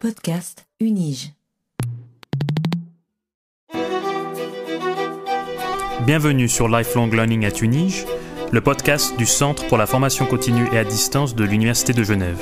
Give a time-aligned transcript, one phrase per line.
[0.00, 1.34] Podcast Unige.
[6.06, 8.06] Bienvenue sur Lifelong Learning at Unige,
[8.50, 12.40] le podcast du Centre pour la formation continue et à distance de l'Université de Genève.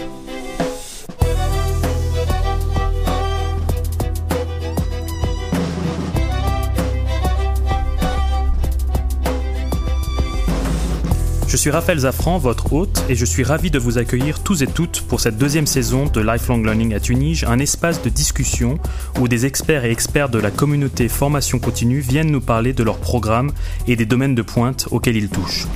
[11.59, 15.01] Suis Raphaël Zafran, votre hôte, et je suis ravi de vous accueillir tous et toutes
[15.01, 18.79] pour cette deuxième saison de Lifelong Learning à Tunis, un espace de discussion
[19.19, 22.99] où des experts et experts de la communauté formation continue viennent nous parler de leurs
[22.99, 23.51] programmes
[23.89, 25.67] et des domaines de pointe auxquels ils touchent.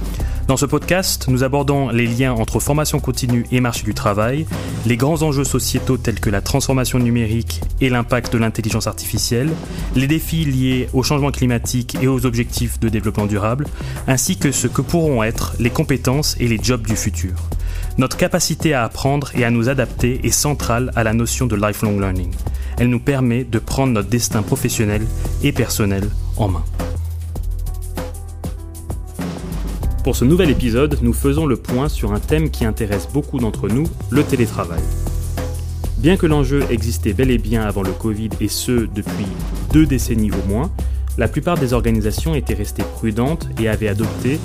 [0.48, 4.44] Dans ce podcast, nous abordons les liens entre formation continue et marché du travail,
[4.86, 9.50] les grands enjeux sociétaux tels que la transformation numérique et l'impact de l'intelligence artificielle,
[9.94, 13.66] les défis liés au changement climatique et aux objectifs de développement durable,
[14.08, 17.34] ainsi que ce que pourront être les compétences et les jobs du futur.
[17.96, 22.00] Notre capacité à apprendre et à nous adapter est centrale à la notion de lifelong
[22.00, 22.32] learning.
[22.78, 25.06] Elle nous permet de prendre notre destin professionnel
[25.42, 26.64] et personnel en main.
[30.04, 33.68] Pour ce nouvel épisode, nous faisons le point sur un thème qui intéresse beaucoup d'entre
[33.68, 34.82] nous, le télétravail.
[35.98, 39.26] Bien que l'enjeu existait bel et bien avant le Covid et ce depuis
[39.72, 40.72] deux décennies au moins,
[41.18, 44.40] la plupart des organisations étaient restées prudentes et avaient adopté,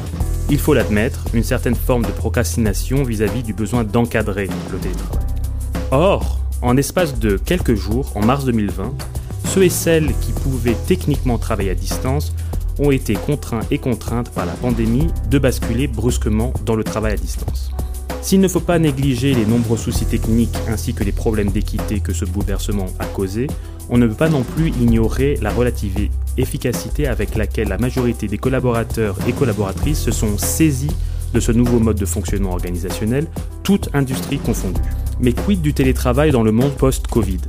[0.52, 5.26] il faut l'admettre, une certaine forme de procrastination vis-à-vis du besoin d'encadrer le télétravail.
[5.90, 8.94] Or, en espace de quelques jours, en mars 2020,
[9.46, 12.32] ceux et celles qui pouvaient techniquement travailler à distance
[12.80, 17.18] ont été contraints et contraintes par la pandémie de basculer brusquement dans le travail à
[17.18, 17.72] distance.
[18.22, 22.14] S'il ne faut pas négliger les nombreux soucis techniques ainsi que les problèmes d'équité que
[22.14, 23.48] ce bouleversement a causé,
[23.90, 28.38] on ne peut pas non plus ignorer la relative efficacité avec laquelle la majorité des
[28.38, 30.92] collaborateurs et collaboratrices se sont saisis
[31.34, 33.28] de ce nouveau mode de fonctionnement organisationnel,
[33.64, 34.82] toute industrie confondue.
[35.20, 37.40] Mais quid du télétravail dans le monde post-Covid?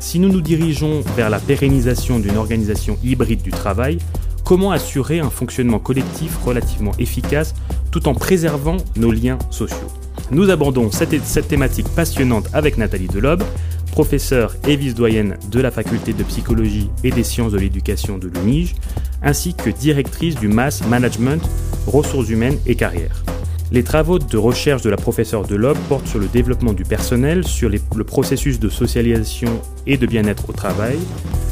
[0.00, 3.98] Si nous nous dirigeons vers la pérennisation d'une organisation hybride du travail,
[4.46, 7.54] comment assurer un fonctionnement collectif relativement efficace
[7.90, 9.88] tout en préservant nos liens sociaux?
[10.30, 13.42] Nous abordons cette, thématique passionnante avec Nathalie Delobe,
[13.90, 18.76] professeure et vice-doyenne de la faculté de psychologie et des sciences de l'éducation de l'UNIGE,
[19.20, 21.42] ainsi que directrice du Mass Management,
[21.88, 23.24] ressources humaines et carrière.
[23.72, 27.68] Les travaux de recherche de la professeure Delobe portent sur le développement du personnel, sur
[27.68, 30.98] le processus de socialisation et de bien-être au travail,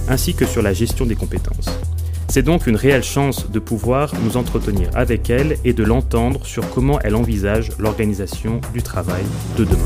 [0.09, 1.71] ainsi que sur la gestion des compétences.
[2.29, 6.69] C'est donc une réelle chance de pouvoir nous entretenir avec elle et de l'entendre sur
[6.71, 9.23] comment elle envisage l'organisation du travail
[9.57, 9.79] de demain.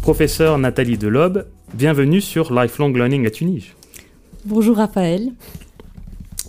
[0.00, 3.74] Professeur Nathalie Delobe, bienvenue sur Lifelong Learning à Tunis.
[4.46, 5.32] Bonjour Raphaël.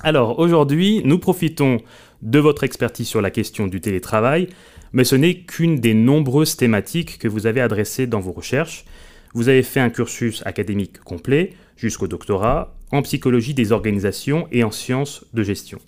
[0.01, 1.81] Alors aujourd'hui, nous profitons
[2.21, 4.47] de votre expertise sur la question du télétravail,
[4.93, 8.85] mais ce n'est qu'une des nombreuses thématiques que vous avez adressées dans vos recherches.
[9.33, 14.71] Vous avez fait un cursus académique complet jusqu'au doctorat en psychologie des organisations et en
[14.71, 15.79] sciences de gestion.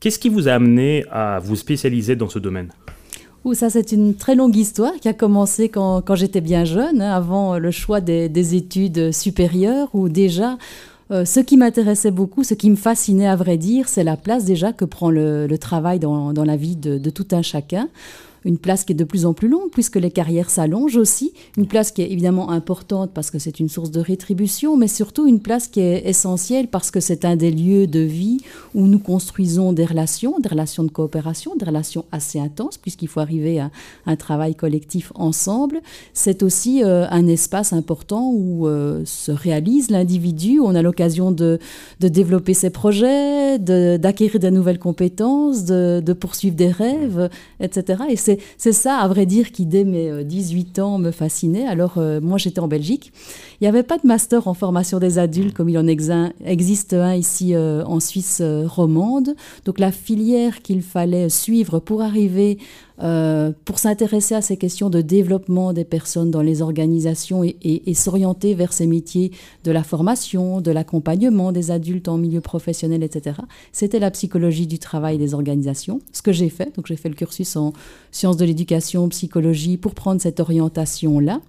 [0.00, 2.72] Qu'est-ce qui vous a amené à vous spécialiser dans ce domaine?
[3.44, 7.00] Ouh, ça, c'est une très longue histoire qui a commencé quand, quand j'étais bien jeune,
[7.00, 10.58] hein, avant le choix des, des, études supérieures, où déjà,
[11.10, 14.44] euh, ce qui m'intéressait beaucoup, ce qui me fascinait à vrai dire, c'est la place
[14.44, 17.88] déjà que prend le, travail dans, dans, la vie de tout un chacun
[18.44, 21.66] une place qui est de plus en plus longue puisque les carrières s'allongent aussi, une
[21.66, 25.40] place qui est évidemment importante parce que c'est une source de rétribution, mais surtout une
[25.40, 28.38] place qui est essentielle parce que c'est un des lieux de vie
[28.74, 33.20] où nous construisons des relations, des relations de coopération, des relations assez intenses puisqu'il faut
[33.20, 33.70] arriver à
[34.06, 35.80] un travail collectif ensemble.
[36.12, 41.58] C'est aussi euh, un espace important où euh, se réalise l'individu, on a l'occasion de,
[42.00, 47.28] de, développer ses projets, d'acquérir de, de, nouvelles compétences, de, de poursuivre des rêves,
[47.60, 48.04] etc.
[48.08, 51.66] Et c'est c'est ça, à vrai dire, qui dès mes 18 euh, ans me fascinait.
[51.66, 53.12] Alors, euh, moi, j'étais en Belgique.
[53.62, 57.14] Il n'y avait pas de master en formation des adultes comme il en existe un
[57.14, 59.36] ici euh, en Suisse romande.
[59.66, 62.58] Donc, la filière qu'il fallait suivre pour arriver
[63.02, 67.90] euh, pour s'intéresser à ces questions de développement des personnes dans les organisations et, et,
[67.90, 69.32] et s'orienter vers ces métiers
[69.64, 73.40] de la formation, de l'accompagnement des adultes en milieu professionnel, etc.
[73.72, 76.74] C'était la psychologie du travail des organisations, ce que j'ai fait.
[76.76, 77.72] Donc j'ai fait le cursus en
[78.12, 81.40] sciences de l'éducation, psychologie pour prendre cette orientation-là.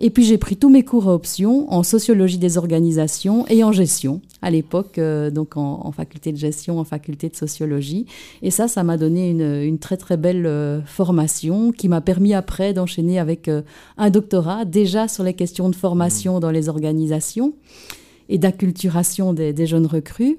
[0.00, 3.72] Et puis j'ai pris tous mes cours à option en sociologie des organisations et en
[3.72, 8.06] gestion à l'époque, euh, donc en, en, faculté de gestion, en faculté de sociologie.
[8.42, 12.34] Et ça, ça m'a donné une, une, très très belle euh, formation qui m'a permis
[12.34, 13.62] après d'enchaîner avec euh,
[13.96, 16.40] un doctorat déjà sur les questions de formation mmh.
[16.40, 17.54] dans les organisations
[18.28, 20.38] et d'acculturation des, des, jeunes recrues.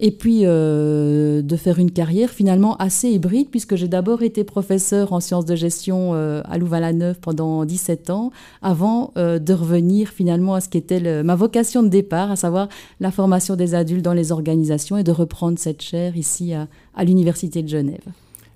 [0.00, 5.12] Et puis euh, de faire une carrière finalement assez hybride, puisque j'ai d'abord été professeur
[5.12, 8.30] en sciences de gestion euh, à Louvain-la-Neuve pendant 17 ans,
[8.62, 12.68] avant euh, de revenir finalement à ce qui était ma vocation de départ, à savoir
[13.00, 17.62] la formation des adultes dans les organisations, et de reprendre cette chaire ici à l'Université
[17.62, 18.04] de Genève.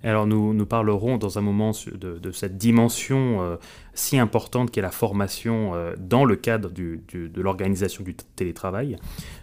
[0.05, 3.57] Alors nous, nous parlerons dans un moment de, cette dimension euh,
[3.95, 8.97] si importante qu'est la formation euh, dans le cadre de l'organisation du télétravail.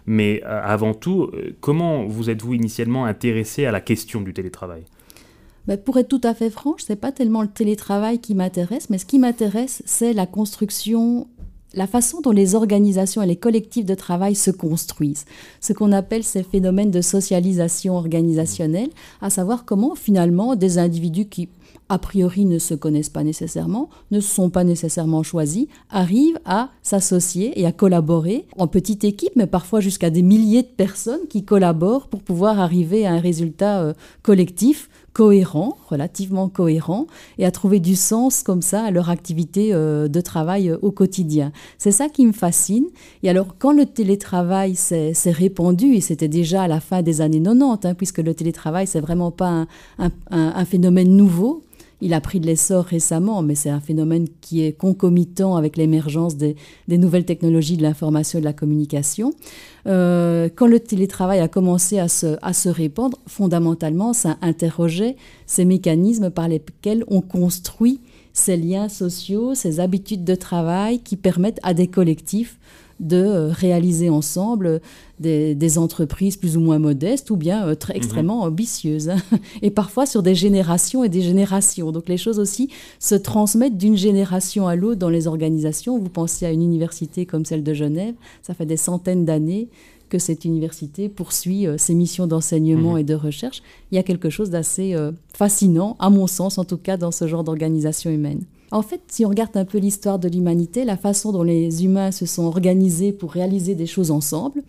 [0.06, 4.84] Mais euh, avant tout, comment vous êtes-vous initialement intéressé à la question du télétravail?
[5.68, 8.90] Ben, pour être tout à fait franche, ce n'est pas tellement le télétravail qui m'intéresse,
[8.90, 11.28] mais ce qui m'intéresse, c'est la construction
[11.74, 15.26] la façon dont les organisations et les collectifs de travail se construisent,
[15.62, 18.90] ce qu'on appelle ces phénomènes de socialisation organisationnelle,
[19.22, 21.50] à savoir comment finalement des individus qui
[21.90, 27.60] a priori ne se connaissent pas nécessairement, ne sont pas nécessairement choisis, arrivent à s'associer
[27.60, 32.08] et à collaborer en petite équipe, mais parfois jusqu'à des milliers de personnes qui collaborent
[32.08, 34.90] pour pouvoir arriver à un résultat euh, collectif
[35.20, 37.06] cohérent, relativement cohérent,
[37.40, 40.92] et à trouver du sens comme ça à leur activité euh, de travail euh, au
[40.92, 41.52] quotidien.
[41.78, 42.86] C'est ça qui me fascine.
[43.22, 47.44] Et alors, quand le télétravail s'est répandu, et c'était déjà à la fin des années
[47.44, 49.66] 90, hein, puisque le télétravail, c'est vraiment pas
[49.98, 51.64] un phénomène nouveau,
[52.02, 56.38] il a pris de l'essor récemment, mais c'est un phénomène qui est concomitant avec l'émergence
[56.38, 56.56] des,
[56.88, 59.34] nouvelles technologies de l'information et de la communication.
[59.88, 65.16] Euh, quand le télétravail a commencé à se, à se répandre, fondamentalement, ça interrogeait
[65.46, 68.00] ces mécanismes par lesquels on construit
[68.34, 72.58] ces liens sociaux, ces habitudes de travail qui permettent à des collectifs
[73.00, 74.82] de euh, réaliser ensemble
[75.20, 77.98] des, entreprises plus ou moins modestes ou bien euh, très, mhm.
[77.98, 79.10] extrêmement ambitieuses.
[79.10, 79.18] Hein.
[79.62, 81.92] Et parfois sur des générations et des générations.
[81.92, 82.70] Donc les choses aussi
[83.00, 85.98] se transmettent d'une génération à l'autre dans les organisations.
[85.98, 89.70] Vous pensez à une université comme celle de Genève, ça fait des centaines d'années
[90.10, 93.00] que cette université poursuit euh, ses missions d'enseignement mhm.
[93.00, 93.62] et de recherche.
[93.92, 94.96] Il y a quelque chose d'assez
[95.34, 98.44] fascinant, à mon sens en tout cas, dans ce genre d'organisation humaine.
[98.72, 102.12] En fait, si on regarde un peu l'histoire de l'humanité, la façon dont les humains
[102.12, 104.62] se sont organisés pour réaliser des choses ensemble,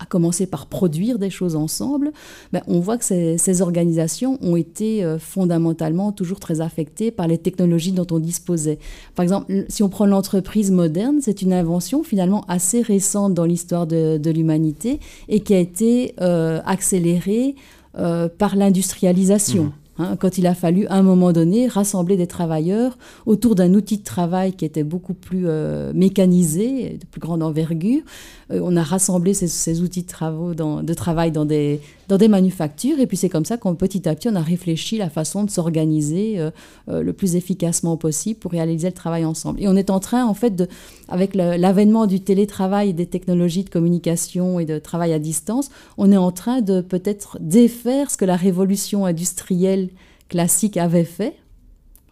[0.00, 2.12] à commencer par produire des choses ensemble,
[2.52, 7.38] ben, on voit que ces, organisations ont été euh, fondamentalement toujours très affectées par les
[7.38, 8.78] technologies dont on disposait.
[9.14, 13.86] Par exemple, si on prend l'entreprise moderne, c'est une invention finalement assez récente dans l'histoire
[13.86, 17.54] de, l'humanité et qui a été euh, accélérée
[17.96, 19.64] euh, par l'industrialisation.
[19.64, 19.72] Mmh.
[19.98, 23.98] Hein, quand il a fallu, à un moment donné, rassembler des travailleurs autour d'un outil
[23.98, 28.02] de travail qui était beaucoup plus euh, mécanisé, de plus grande envergure.
[28.50, 31.80] Euh, on a rassemblé ces, outils de, travail dans des,
[32.28, 35.44] manufactures, et puis c'est comme ça qu'on petit à petit, on a réfléchi la façon
[35.44, 36.50] de s'organiser euh,
[36.88, 39.60] le plus efficacement possible pour réaliser le travail ensemble.
[39.62, 40.68] Et on est en train, en fait, de,
[41.08, 46.16] avec l'avènement du télétravail des technologies de communication et de travail à distance, on est
[46.16, 49.90] en train de peut-être défaire ce que la révolution industrielle
[50.28, 51.36] classique avait fait,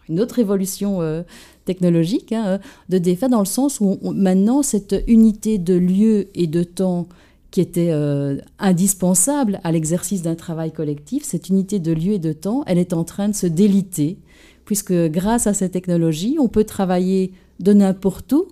[0.08, 1.23] une autre évolution euh,
[1.64, 6.47] technologique, hein, euh, de défaire dans le sens où maintenant cette unité de lieu et
[6.47, 7.06] de temps
[7.50, 12.32] qui était euh, indispensable à l'exercice d'un travail collectif, cette unité de lieu et de
[12.32, 14.17] temps, elle est en train de se déliter,
[14.64, 18.49] puisque grâce à ces technologies, on peut travailler de n'importe où,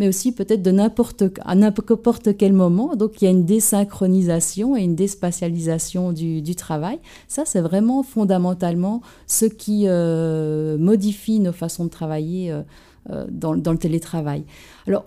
[0.00, 2.96] mais aussi peut-être de n'importe à n'importe quel moment.
[2.96, 6.98] Donc il y a une désynchronisation et une déspatialisation du, travail.
[7.28, 12.62] Ça, c'est vraiment fondamentalement ce qui euh, modifie nos façons de travailler euh,
[13.10, 14.44] euh, dans, le télétravail.
[14.86, 15.04] Alors,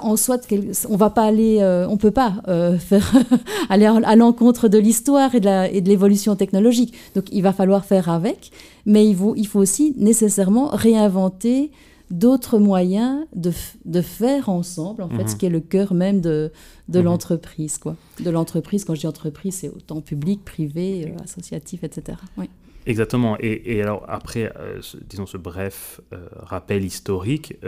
[0.00, 0.46] en soit,
[0.88, 1.60] on va pas aller,
[1.90, 2.34] on peut pas
[3.68, 6.94] aller à l'encontre de l'histoire et de l'évolution technologique.
[7.16, 8.52] Donc, il va falloir faire avec,
[8.86, 11.72] mais il faut aussi nécessairement réinventer
[12.10, 13.52] d'autres moyens de,
[13.84, 15.38] de, faire ensemble, en fait, ce mhm.
[15.38, 16.52] qui est le cœur même de,
[16.88, 17.06] de mhm.
[17.06, 17.78] l'entreprise.
[17.78, 17.96] Quoi.
[18.22, 22.18] De l'entreprise, quand je dis entreprise, c'est autant public, privé, euh, associatif, etc.
[22.36, 22.48] Oui.
[22.86, 23.36] Exactement.
[23.40, 27.58] Et, et, alors, après, euh, disons, ce bref euh, rappel historique,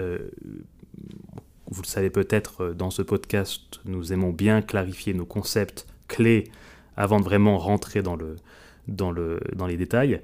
[1.71, 6.45] vous le savez peut-être, dans ce podcast, nous aimons bien clarifier nos concepts clés
[6.97, 8.37] avant de vraiment rentrer dans, le,
[8.87, 10.21] dans, le, dans les détails.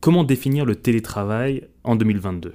[0.00, 2.54] Comment définir le télétravail en 2022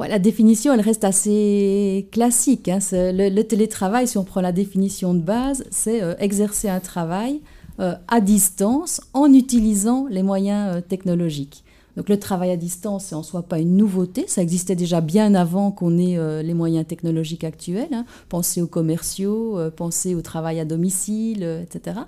[0.00, 2.68] la définition, elle reste assez classique.
[2.68, 2.78] Hein.
[2.92, 7.40] Le, télétravail, si on prend la définition de base, c'est euh, exercer un travail
[7.80, 11.63] euh, à distance en utilisant les moyens euh, technologiques.
[11.96, 15.34] Donc le travail à distance, c'est en soi pas une nouveauté, ça existait déjà bien
[15.34, 17.88] avant qu'on ait les moyens technologiques actuels.
[17.92, 18.04] Hein.
[18.28, 22.00] Pensez aux commerciaux, pensez au travail à domicile, etc.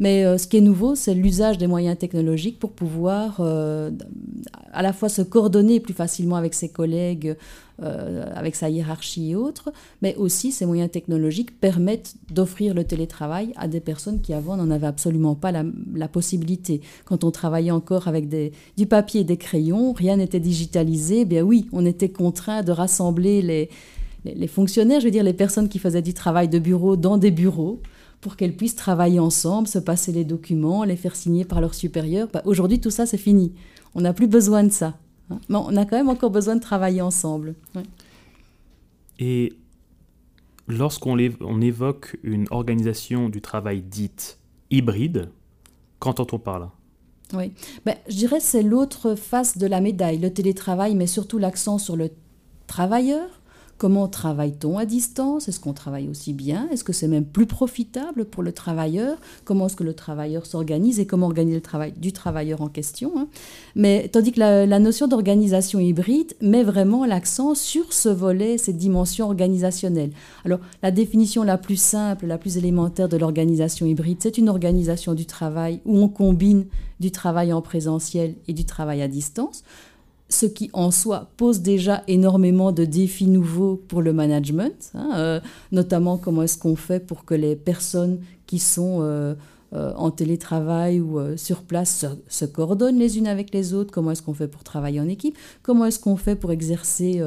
[0.00, 3.90] Mais euh, ce qui est nouveau, c'est l'usage des moyens technologiques pour pouvoir euh,
[4.72, 7.36] à la fois se coordonner plus facilement avec ses collègues
[7.80, 13.68] avec sa hiérarchie et autres, mais aussi ces moyens technologiques permettent d'offrir le télétravail à
[13.68, 16.80] des personnes qui avant n'en avaient absolument pas la, possibilité.
[17.04, 21.42] Quand on travaillait encore avec du papier et des crayons, rien n'était digitalisé, eh bien
[21.42, 23.68] oui, on était contraint de rassembler les,
[24.24, 27.30] les, fonctionnaires, je veux dire les personnes qui faisaient du travail de bureau dans des
[27.30, 27.80] bureaux
[28.20, 32.28] pour qu'elles puissent travailler ensemble, se passer les documents, les faire signer par leurs supérieurs.
[32.32, 33.52] Bah, aujourd'hui, tout ça, c'est fini.
[33.94, 34.98] On n'a plus besoin de ça.
[35.30, 35.38] Hein.
[35.48, 37.54] Mais on a quand même encore besoin de travailler ensemble.
[39.18, 39.52] Et
[40.68, 44.38] lorsqu'on on évoque une organisation du travail dite
[44.70, 45.30] hybride,
[45.98, 46.70] qu'entend-on par là?
[47.34, 47.52] Oui,
[47.84, 50.18] ben, je dirais c'est l'autre face de la médaille.
[50.18, 52.10] Le télétravail met surtout l'accent sur le
[52.66, 53.37] travailleur,
[53.78, 55.46] Comment travaille-t-on à distance?
[55.46, 56.68] Est-ce qu'on travaille aussi bien?
[56.72, 59.18] Est-ce que c'est même plus profitable pour le travailleur?
[59.44, 63.12] Comment est-ce que le travailleur s'organise et comment organiser le travail du travailleur en question
[63.16, 63.28] hein?
[63.76, 69.26] Mais tandis que la, notion d'organisation hybride met vraiment l'accent sur ce volet, cette dimension
[69.26, 70.10] organisationnelle.
[70.44, 75.14] Alors la définition la plus simple, la plus élémentaire de l'organisation hybride, c'est une organisation
[75.14, 76.66] du travail où on combine
[76.98, 79.62] du travail en présentiel et du travail à distance
[80.28, 85.40] ce qui en soi pose déjà énormément de défis nouveaux pour le management, hein, euh,
[85.72, 89.34] notamment comment est-ce qu'on fait pour que les personnes qui sont euh,
[89.72, 94.22] euh, en télétravail ou sur place se, coordonnent les unes avec les autres, comment est-ce
[94.22, 97.22] qu'on fait pour travailler en équipe, comment est-ce qu'on fait pour exercer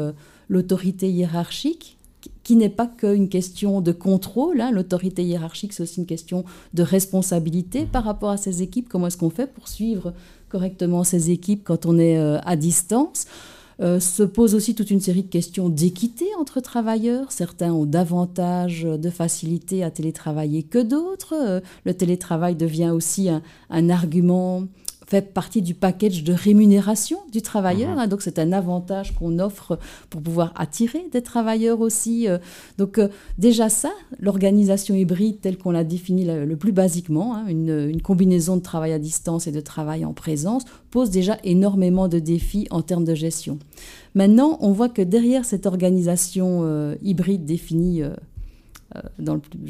[0.49, 1.97] l'autorité hiérarchique
[2.43, 4.61] qui n'est pas qu'une question de contrôle.
[4.61, 4.71] Hein.
[4.71, 6.43] L'autorité hiérarchique, c'est aussi une question
[6.73, 8.89] de responsabilité par rapport à ces équipes.
[8.89, 10.13] Comment est-ce qu'on fait pour suivre
[10.51, 13.25] correctement ces équipes quand on est euh, à distance
[13.79, 17.31] euh, se pose aussi toute une série de questions d'équité entre travailleurs.
[17.31, 21.33] Certains ont davantage de facilité à télétravailler que d'autres.
[21.33, 24.65] Euh, le télétravail devient aussi un argument
[25.11, 27.91] fait partie du package de rémunération du travailleur.
[27.91, 27.99] Mhm.
[27.99, 28.07] Hein.
[28.07, 29.77] donc c'est un avantage qu'on offre
[30.09, 32.29] pour pouvoir attirer des travailleurs aussi.
[32.29, 32.37] Euh.
[32.77, 38.01] donc euh, déjà ça, l'organisation hybride telle qu'on l'a définie le, plus basiquement, hein, une,
[38.01, 42.67] combinaison de travail à distance et de travail en présence, pose déjà énormément de défis
[42.71, 43.59] en termes de gestion.
[44.15, 48.01] Maintenant, on voit que derrière cette organisation euh, hybride définie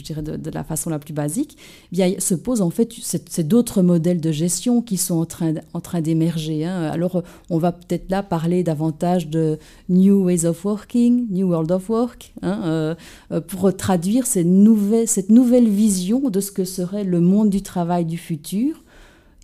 [0.02, 1.58] dirais de, la façon la plus basique,
[1.92, 5.54] eh bien, se posent en fait, c'est d'autres modèles de gestion qui sont en train,
[5.74, 6.66] en train d'émerger.
[6.66, 6.84] Hein.
[6.92, 9.60] Alors, on va peut-être là parler davantage de
[9.90, 12.96] New Ways of Working, New World of Work, hein, euh,
[13.32, 17.62] euh, pour traduire cette nouvelle, cette nouvelle vision de ce que serait le monde du
[17.62, 18.84] travail du futur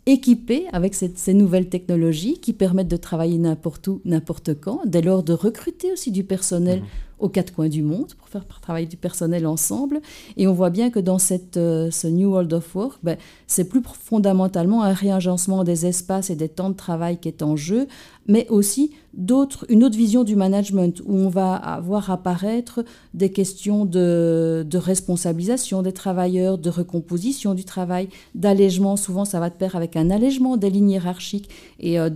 [0.06, 5.22] équipé avec ces nouvelles technologies qui permettent de travailler n'importe où, n'importe quand, dès lors
[5.22, 6.86] de recruter aussi du personnel mmh
[7.20, 10.02] aux quatre coins du monde pour faire travailler du personnel ensemble.
[10.36, 13.68] Et on voit bien que dans cette, euh, ce New World of Work, ben, c'est
[13.68, 17.88] plus fondamentalement un réagencement des espaces et des temps de travail qui est en jeu,
[18.28, 24.68] mais aussi une autre vision du management où on va avoir apparaître des questions de,
[24.76, 28.96] responsabilisation des travailleurs, de recomposition du travail, d'allègement.
[28.96, 32.10] Souvent, ça va de pair avec un allègement des lignes hiérarchiques et euh,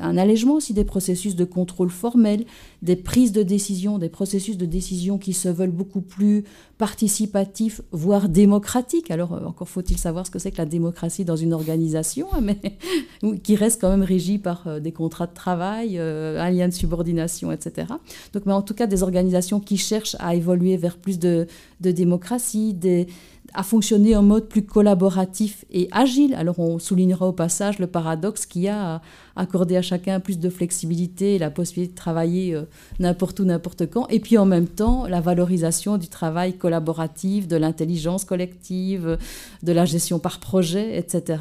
[0.00, 2.44] un allègement aussi des processus de contrôle formel,
[2.82, 6.44] des prises de décision, des processus de décision qui se veulent beaucoup plus
[6.78, 9.10] participatifs, voire démocratiques.
[9.10, 12.40] Alors, euh, encore faut-il savoir ce que c'est que la démocratie dans une organisation, hein,
[12.42, 12.58] mais
[13.42, 16.74] qui reste quand même régie par euh, des contrats de travail, euh, un lien de
[16.74, 17.88] subordination, etc.
[18.32, 21.46] Donc, mais en tout cas, des organisations qui cherchent à évoluer vers plus de,
[21.80, 23.06] de démocratie, des
[23.54, 26.34] à fonctionner en mode plus collaboratif et agile.
[26.34, 29.02] Alors on soulignera au passage le paradoxe qu'il y a à
[29.36, 32.62] accorder à chacun plus de flexibilité la possibilité de travailler euh,
[32.98, 37.56] n'importe où, n'importe quand, et puis en même temps la valorisation du travail collaboratif, de
[37.56, 39.18] l'intelligence collective,
[39.62, 41.38] de la gestion par projet, etc.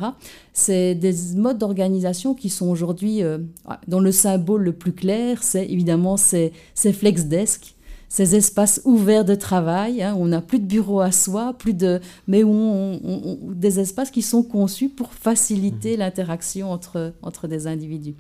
[0.54, 3.40] C'est des modes d'organisation qui sont aujourd'hui, euh,
[3.88, 7.76] dont le symbole le plus clair, c'est évidemment ces, ces FlexDesk
[8.14, 11.74] ces espaces ouverts de travail, hein, où on n'a plus de bureau à soi, plus
[11.74, 16.00] de, mais où on, des espaces qui sont conçus pour faciliter mmh.
[16.00, 18.14] l'interaction entre, entre des individus,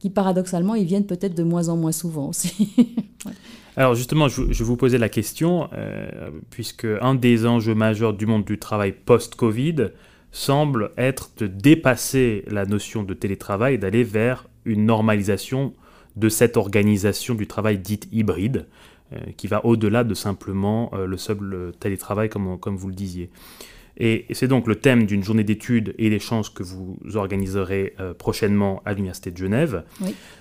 [0.00, 2.74] qui paradoxalement, ils viennent peut-être de moins en moins souvent aussi.
[3.76, 8.26] Alors justement, je, je, vous posais la question, euh, puisque un des enjeux majeurs du
[8.26, 9.90] monde du travail post-Covid
[10.32, 15.74] semble être de dépasser la notion de télétravail et d'aller vers une normalisation
[16.16, 18.66] de cette organisation du travail dite hybride,
[19.36, 23.30] qui va au-delà de simplement euh, le seul télétravail, comme, comme vous le disiez.
[23.98, 28.82] Et, c'est donc le thème d'une journée d'études et chances que vous organiserez euh, prochainement
[28.86, 29.84] à l'Université de Genève.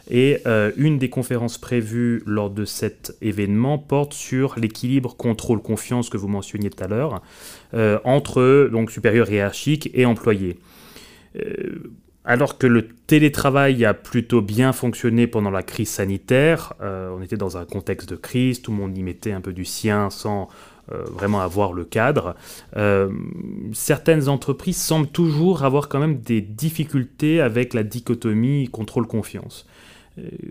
[0.09, 0.37] Et
[0.77, 6.69] une des conférences prévues lors de cet événement porte sur l'équilibre contrôle-confiance que vous mentionniez
[6.69, 7.21] tout à l'heure
[8.03, 10.57] entre donc supérieur hiérarchique et employé.
[12.23, 17.37] Alors que le télétravail a plutôt bien fonctionné pendant la crise sanitaire, euh, on était
[17.37, 20.47] dans un contexte de crise, tout le monde y mettait un peu du sien sans
[20.91, 22.35] euh, vraiment avoir le cadre.
[22.77, 23.09] Euh,
[23.73, 29.65] certaines entreprises semblent toujours avoir quand même des difficultés avec la dichotomie contrôle-confiance.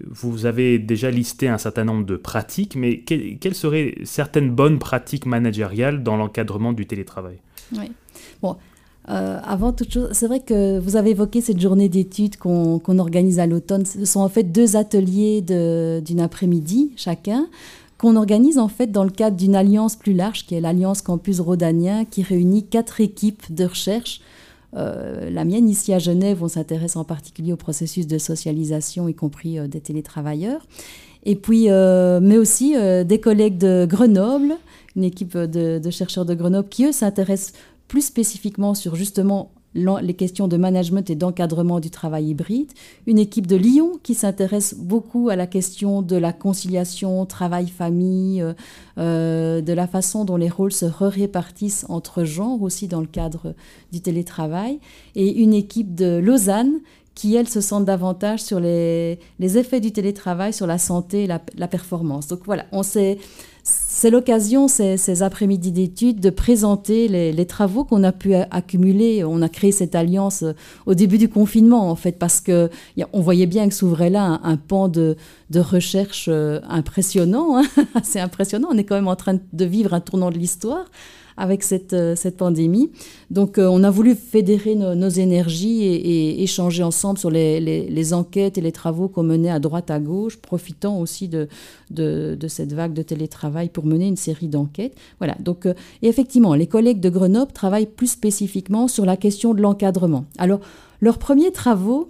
[0.08, 5.26] Vous avez déjà listé un certain nombre de pratiques, mais quelles seraient certaines bonnes pratiques
[5.26, 7.36] managériales dans l'encadrement du télétravail?
[7.76, 7.92] Oui.
[8.40, 8.56] Bon,
[9.10, 13.40] euh, avant toute chose, c'est vrai que vous avez évoqué cette journée d'études qu'on organise
[13.40, 13.84] à l'automne.
[13.84, 17.46] Ce sont en fait deux ateliers d'une après-midi chacun
[17.98, 21.40] qu'on organise en fait dans le cadre d'une alliance plus large qui est l'Alliance Campus
[21.40, 24.20] Rhodanien qui réunit quatre équipes de recherche.
[24.76, 29.14] Euh, la mienne ici à Genève, on s'intéresse en particulier au processus de socialisation, y
[29.14, 30.64] compris euh, des télétravailleurs.
[31.24, 32.74] Et puis, mais aussi
[33.04, 34.54] des collègues de Grenoble,
[34.96, 37.52] une équipe de, de chercheurs de Grenoble qui, eux, s'intéressent
[37.90, 42.72] plus spécifiquement sur justement les questions de management et d'encadrement du travail hybride,
[43.08, 48.52] une équipe de Lyon qui s'intéresse beaucoup à la question de la conciliation travail-famille, euh,
[48.98, 53.54] euh, de la façon dont les rôles se répartissent entre genres aussi dans le cadre
[53.90, 54.78] du télétravail,
[55.16, 56.80] et une équipe de Lausanne
[57.16, 61.40] qui, elle, se centre davantage sur les, effets du télétravail sur la santé et la,
[61.56, 62.28] la performance.
[62.28, 63.18] Donc voilà, on s'est
[63.92, 69.24] c'est l'occasion, ces, après-midi d'études, de présenter les, travaux qu'on a pu accumuler.
[69.24, 70.52] On a créé cette alliance euh,
[70.86, 72.70] au début du confinement, en fait, parce que
[73.12, 75.16] on voyait bien que s'ouvrait là un, pan de,
[75.52, 77.64] recherche euh, impressionnant, hein.
[77.96, 78.68] assez impressionnant.
[78.70, 80.84] On est quand même en train de vivre un tournant de l'histoire
[81.36, 82.90] avec cette, euh, cette pandémie.
[83.30, 88.58] Donc euh, on a voulu fédérer nos, énergies et, échanger ensemble sur les, les, enquêtes
[88.58, 91.48] et les travaux qu'on menait à droite, à gauche, profitant aussi de,
[91.90, 94.96] de, cette vague de télétravail pour mener une série d'enquêtes.
[95.18, 99.60] Voilà, donc euh, effectivement, les collègues de Grenoble travaillent plus spécifiquement sur la question de
[99.60, 100.24] l'encadrement.
[100.38, 100.60] Alors,
[101.00, 102.08] leurs premiers travaux,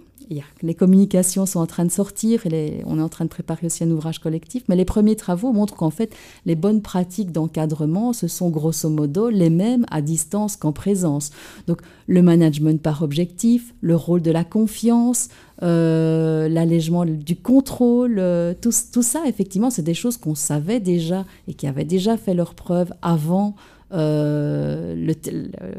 [0.61, 3.83] les communications sont en train de sortir et on est en train de préparer aussi
[3.83, 6.13] un ouvrage collectif, mais les premiers travaux montrent qu'en fait,
[6.45, 11.31] les bonnes pratiques d'encadrement, ce sont grosso modo les mêmes à distance qu'en présence.
[11.67, 15.29] Donc, le management par objectif, le rôle de la confiance,
[15.63, 21.25] euh, l'allègement du contrôle, euh, tout, tout, ça, effectivement, c'est des choses qu'on savait déjà
[21.47, 23.55] et qui avaient déjà fait leur preuve avant
[23.93, 25.13] euh,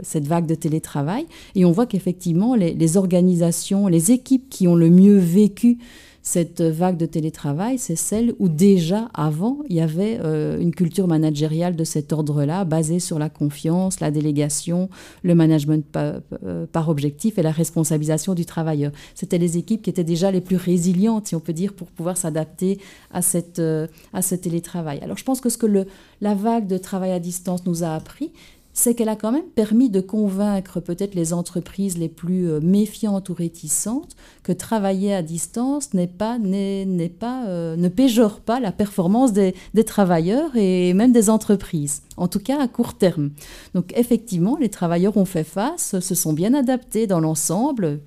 [0.02, 1.26] cette vague de télétravail.
[1.54, 5.78] Et on voit qu'effectivement, les, organisations, les équipes qui ont le mieux vécu
[6.22, 11.08] cette vague de télétravail, c'est celle où déjà avant, il y avait euh, une culture
[11.08, 14.88] managériale de cet ordre-là, basée sur la confiance, la délégation,
[15.24, 18.92] le management euh, par, objectif et la responsabilisation du travailleur.
[19.16, 22.16] C'était les équipes qui étaient déjà les plus résilientes, si on peut dire, pour pouvoir
[22.16, 22.78] s'adapter
[23.10, 25.00] à, cette, euh, à ce télétravail.
[25.02, 25.66] Alors je pense que ce que
[26.20, 28.30] la vague de travail à distance nous a appris,
[28.74, 33.28] c'est qu'elle a quand même permis de convaincre peut-être les entreprises les plus euh, méfiantes
[33.28, 38.72] ou réticentes que travailler à distance n'est pas, n'est, pas, euh, ne péjore pas la
[38.72, 39.54] performance des,
[39.84, 43.30] travailleurs et même des entreprises, en tout cas à court terme.
[43.74, 48.00] Donc effectivement, les travailleurs ont fait face, se sont bien adaptés dans l'ensemble.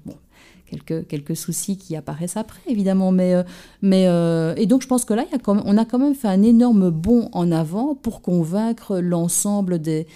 [0.69, 3.12] quelques, quelques soucis qui apparaissent après, évidemment.
[3.12, 3.43] Mais, euh,
[3.82, 4.06] mais,
[4.60, 6.89] et donc, je pense que là, y a on a quand même fait un énorme
[6.89, 10.08] bond en avant pour convaincre l'ensemble des,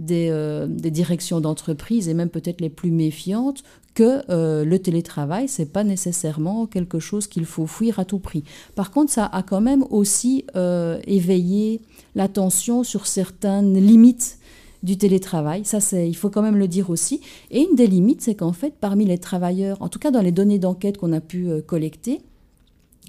[0.00, 5.72] euh, des, directions d'entreprise et même peut-être les plus méfiantes que euh, le télétravail, c'est
[5.72, 8.44] pas nécessairement quelque chose qu'il faut fuir à tout prix.
[8.76, 11.80] Par contre, ça a quand même aussi euh, éveillé
[12.14, 14.38] l'attention sur certaines limites
[14.84, 15.64] du télétravail.
[15.64, 17.20] Ça, il faut quand même le dire aussi.
[17.50, 20.30] Et une des limites, c'est qu'en fait, parmi les travailleurs, en tout cas dans les
[20.30, 22.20] données d'enquête qu'on a pu collecter,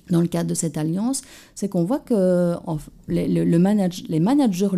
[0.10, 1.22] dans le cadre de cette alliance,
[1.60, 2.54] c'est qu'on voit que
[3.10, 4.70] les, le, les managers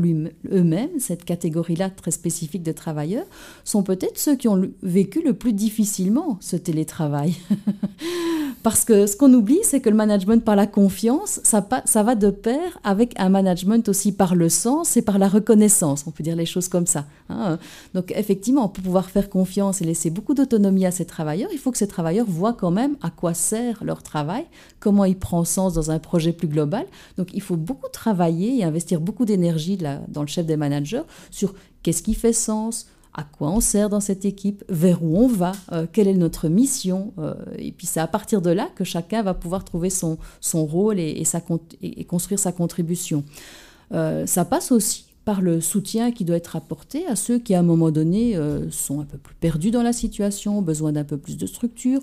[0.52, 3.28] eux-mêmes, cette catégorie-là très spécifique de travailleurs,
[3.64, 7.36] sont peut-être ceux qui ont vécu le plus difficilement ce télétravail.
[8.64, 12.16] Parce que ce qu'on oublie, c'est que le management par la confiance, ça, ça va
[12.16, 16.06] de pair avec un management aussi par le sens et par la reconnaissance.
[16.08, 17.06] On peut dire les choses comme ça.
[17.30, 17.58] Hein.
[17.94, 21.72] Donc effectivement, pour pouvoir faire confiance et laisser beaucoup d'autonomie à ces travailleurs, il faut
[21.72, 24.46] que ces travailleurs voient quand même à quoi sert leur travail,
[24.80, 26.71] comment il prend sens dans un projet plus global.
[27.18, 31.54] Donc il faut beaucoup travailler et investir beaucoup d'énergie dans le chef des managers sur
[31.84, 35.52] qu'est-ce qui fait sens, à quoi on sert dans cette équipe, vers où on va,
[35.72, 37.14] euh, quelle est notre mission.
[37.20, 40.66] Euh, et puis c'est à partir de là que chacun va pouvoir trouver son, son
[40.66, 41.24] rôle et,
[41.82, 43.24] et, construire sa contribution.
[43.92, 47.60] Euh, ça passe aussi par le soutien qui doit être apporté à ceux qui, à
[47.60, 48.36] un moment donné,
[48.72, 52.02] sont un peu plus perdus dans la situation, ont besoin d'un peu plus de structure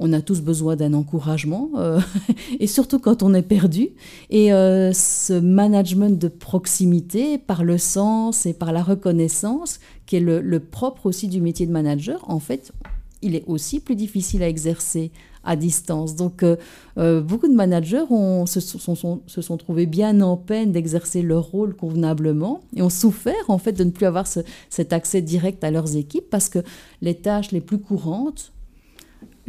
[0.00, 2.00] on a tous besoin d'un encouragement, euh,
[2.58, 3.90] et surtout quand on est perdu.
[4.30, 10.20] Et euh, ce management de proximité, par le sens et par la reconnaissance, qui est
[10.20, 12.72] le, propre aussi du métier de manager, en fait,
[13.20, 15.12] il est aussi plus difficile à exercer
[15.44, 16.16] à distance.
[16.16, 18.04] Donc, euh, beaucoup de managers
[18.46, 23.72] se, sont, trouvés bien en peine d'exercer leur rôle convenablement et ont souffert en fait
[23.72, 26.60] de ne plus avoir cet accès direct à leurs équipes parce que
[27.02, 28.52] les tâches les plus courantes,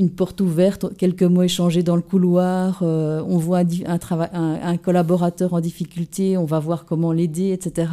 [0.02, 5.62] une porte ouverte, quelques mots échangés dans le couloir, euh, on voit un, collaborateur en
[5.62, 7.92] difficulté, on va voir comment l'aider, etc.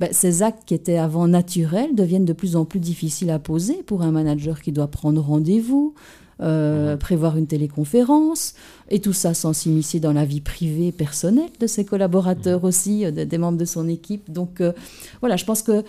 [0.00, 3.82] Ben, ces actes qui étaient avant naturels deviennent de plus en plus difficiles à poser
[3.82, 5.92] pour un manager qui doit prendre rendez-vous,
[6.42, 6.98] euh, mhm.
[6.98, 8.54] prévoir une téléconférence,
[8.90, 12.66] et tout ça sans s'immiscer dans la vie privée personnelle de ses collaborateurs mhm.
[12.66, 14.30] aussi, euh, des membres de son équipe.
[14.30, 14.72] Donc euh,
[15.20, 15.84] voilà, je pense que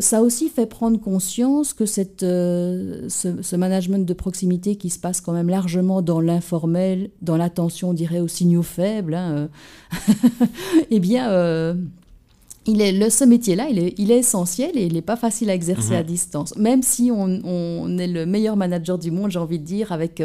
[0.00, 5.32] ça aussi fait prendre conscience que cette, ce, management de proximité qui se passe quand
[5.32, 9.48] même largement dans l'informel, dans l'attention, on dirait, aux signaux faibles, hein,
[10.90, 11.76] eh bien
[12.66, 15.50] il est, le, ce métier-là, il est, il est, essentiel et il n'est pas facile
[15.50, 16.00] à exercer mhm.
[16.00, 16.56] à distance.
[16.56, 20.22] Même si on, on, est le meilleur manager du monde, j'ai envie de dire, avec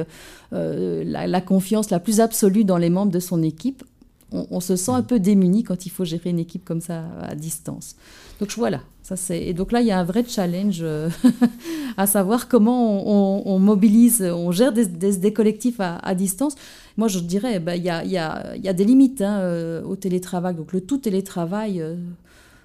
[0.53, 3.83] euh, la, confiance la plus absolue dans les membres de son équipe,
[4.31, 5.07] on, se sent un mhm.
[5.07, 7.95] peu démuni quand il faut gérer une équipe comme ça à distance.
[8.39, 9.41] Donc voilà, ça c'est.
[9.41, 11.09] Et donc là, il y a un vrai challenge euh,
[11.97, 13.07] à savoir comment
[13.47, 16.55] on, mobilise, on gère des, des, collectifs à, à, distance.
[16.95, 19.81] Moi, je dirais, ben, il y, a, y, a, y, a, des limites hein, euh,
[19.81, 20.53] au télétravail.
[20.53, 21.83] Donc le tout télétravail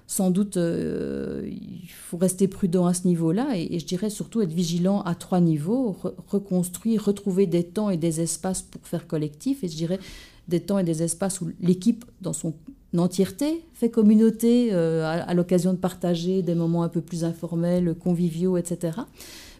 [0.07, 4.53] sans doute, euh, il faut rester prudent à ce niveau-là et, je dirais surtout être
[4.53, 9.67] vigilant à trois niveaux, reconstruire, retrouver des temps et des espaces pour faire collectif et
[9.67, 9.99] je dirais
[10.47, 12.53] des temps et des espaces où l'équipe dans son
[12.95, 18.57] entièreté fait communauté euh, à, l'occasion de partager des moments un peu plus informels, conviviaux,
[18.57, 18.99] etc.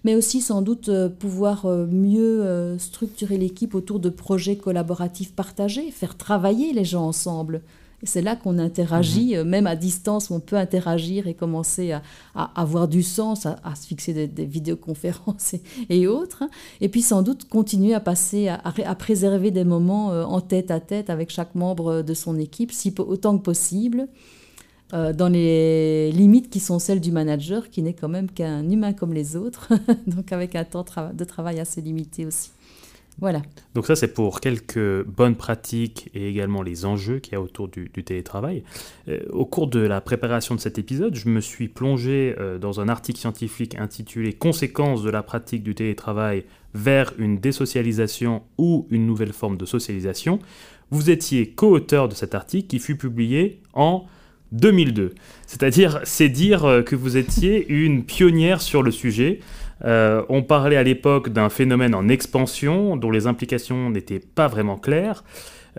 [0.04, 6.16] Mais aussi sans doute euh, pouvoir mieux structurer l'équipe autour de projets collaboratifs partagés, faire
[6.16, 7.64] travailler les gens ensemble
[8.04, 9.40] c'est là qu'on interagit, mhm.
[9.40, 12.02] euh, même à distance, on peut interagir et commencer à,
[12.56, 15.56] avoir du sens, à, se fixer des, vidéoconférences
[15.90, 16.44] et, autres.
[16.44, 16.50] Hein.
[16.82, 20.80] Et puis sans doute continuer à passer, à, préserver des moments euh, en tête à
[20.80, 24.08] tête avec chaque membre de son équipe, si autant que possible.
[24.94, 28.94] Euh, dans les limites qui sont celles du manager, qui n'est quand même qu'un humain
[28.94, 29.70] comme les autres,
[30.08, 32.52] donc avec un temps de travail assez limité aussi.
[33.20, 33.42] Voilà.
[33.74, 37.70] Donc ça, c'est pour quelques bonnes pratiques et également les enjeux qu'il y a autour
[37.70, 38.64] du, télétravail.
[39.08, 42.82] Euh, au cours de la préparation de cet épisode, je me suis plongé euh, dans
[42.82, 49.08] un article scientifique intitulé Conséquences de la pratique du télétravail vers une désocialisation ou une
[49.08, 50.40] nouvelle forme de socialisation.
[50.92, 54.06] Vous étiez co-auteur de cet article qui fut publié en
[54.52, 55.14] 2002.
[55.48, 59.40] C'est-à-dire, c'est dire euh, que vous étiez une pionnière sur le sujet.
[59.86, 64.78] Euh, on parlait à l'époque d'un phénomène en expansion dont les implications n'étaient pas vraiment
[64.78, 65.24] claires.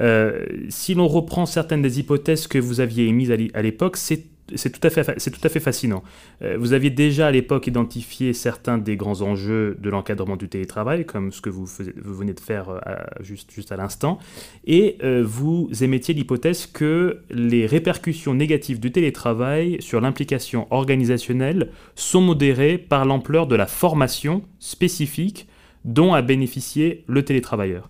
[0.01, 4.71] Euh, si l'on reprend certaines des hypothèses que vous aviez émises à l'époque, c'est c'est
[4.71, 6.05] tout, à fait, fascinant.
[6.43, 11.05] Euh, vous aviez déjà à l'époque identifié certains des grands enjeux de l'encadrement du télétravail,
[11.05, 14.19] comme ce que vous, venez de faire euh, juste, juste à l'instant,
[14.65, 22.21] et euh, vous émettiez l'hypothèse que les répercussions négatives du télétravail sur l'implication organisationnelle sont
[22.21, 25.49] modérées par l'ampleur de la formation spécifique
[25.85, 27.89] dont a bénéficié le télétravailleur.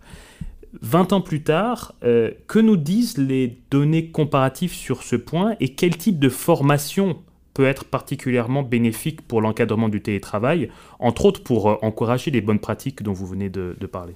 [0.83, 5.71] 20 ans plus tard, euh, que nous disent les données comparatives sur ce point et
[5.71, 7.19] quel type de formation
[7.55, 12.59] peut être particulièrement bénéfique pour l'encadrement du télétravail, entre autres pour euh, encourager les bonnes
[12.59, 14.15] pratiques dont vous venez de, parler?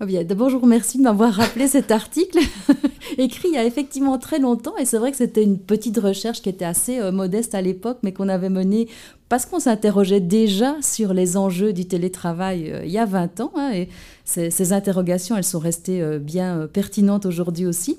[0.00, 2.38] D'abord, je vous remercie de m'avoir rappelé cet article,
[3.18, 6.40] écrit il y a effectivement très longtemps, et c'est vrai que c'était une petite recherche
[6.40, 8.86] qui était assez euh, modeste à l'époque, mais qu'on avait menée
[9.28, 13.72] parce qu'on s'interrogeait déjà sur les enjeux du télétravail il y a 20 ans, hein,
[13.74, 13.88] et
[14.24, 17.98] ces, interrogations, elles sont restées euh, bien euh, pertinentes aujourd'hui aussi.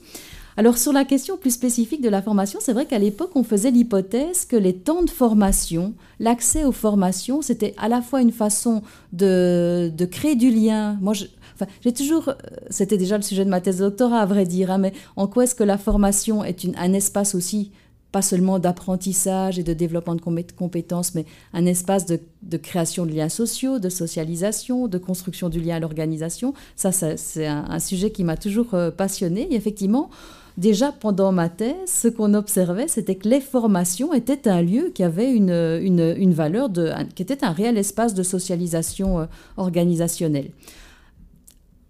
[0.59, 3.71] Alors sur la question plus spécifique de la formation, c'est vrai qu'à l'époque, on faisait
[3.71, 8.81] l'hypothèse que les temps de formation, l'accès aux formations, c'était à la fois une façon
[9.13, 10.97] de, créer du lien.
[10.99, 11.13] Moi,
[11.81, 12.33] j'ai toujours, euh,
[12.69, 15.27] c'était déjà le sujet de ma thèse de doctorat à vrai dire, hein, mais en
[15.27, 17.71] quoi est-ce que la formation est un espace aussi
[18.11, 20.21] pas seulement d'apprentissage et de développement de
[20.55, 25.75] compétences, mais un espace de, création de liens sociaux, de socialisation, de construction du lien
[25.75, 26.53] à l'organisation?
[26.75, 29.47] Ça, c'est un, sujet qui m'a toujours euh, passionné.
[29.51, 30.09] Et effectivement,
[30.57, 35.03] déjà pendant ma thèse, ce qu'on observait, c'était que les formations étaient un lieu qui
[35.03, 36.69] avait une, valeur,
[37.13, 39.25] qui était un réel espace de socialisation euh,
[39.57, 40.49] organisationnelle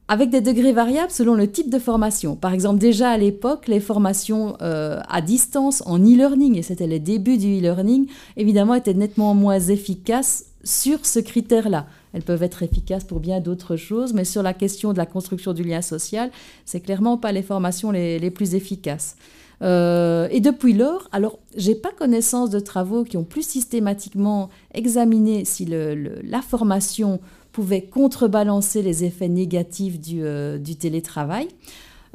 [0.09, 2.35] avec des degrés variables selon le type de formation.
[2.35, 6.99] Par exemple, déjà à l'époque, les formations euh, à distance en e-learning, et c'était les
[6.99, 11.85] débuts du e-learning, évidemment étaient nettement moins efficaces sur ce critère-là.
[12.13, 15.53] Elles peuvent être efficaces pour bien d'autres choses, mais sur la question de la construction
[15.53, 16.31] du lien social,
[16.65, 19.15] c'est clairement pas les formations les, plus efficaces.
[19.61, 25.45] Euh, et depuis lors, alors j'ai pas connaissance de travaux qui ont plus systématiquement examiné
[25.45, 27.19] si la formation
[27.59, 30.23] pouvait contrebalancer les effets négatifs du,
[30.59, 31.49] du télétravail.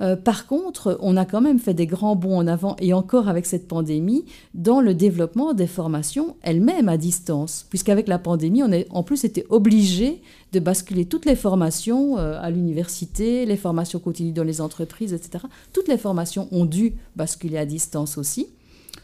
[0.01, 3.29] Euh, par contre, on a quand même fait des grands bons en avant, et encore
[3.29, 8.73] avec cette pandémie, dans le développement des formations elles-mêmes à distance, puisqu'avec la pandémie, on
[8.73, 10.21] a en plus été obligé
[10.53, 15.45] de basculer toutes les formations euh, à l'université, les formations continues dans les entreprises, etc.
[15.73, 18.49] Toutes les formations ont dû basculer à distance aussi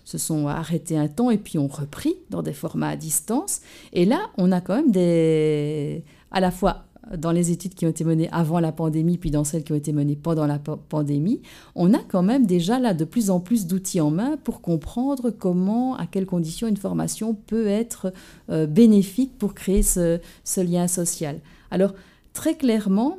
[0.05, 3.61] se sont arrêtés un temps et puis ont repris dans des formats à distance.
[3.93, 6.85] Et là, on a quand même des, à la fois
[7.17, 9.77] dans les études qui ont été menées avant la pandémie, puis dans celles qui ont
[9.77, 11.41] été menées pendant la pandémie,
[11.75, 15.31] on a quand même déjà là de plus en plus d'outils en main pour comprendre
[15.31, 18.13] comment, à quelles conditions une formation peut être
[18.51, 20.21] euh, bénéfique pour créer ce,
[20.59, 21.41] lien social.
[21.71, 21.95] Alors,
[22.33, 23.17] très clairement,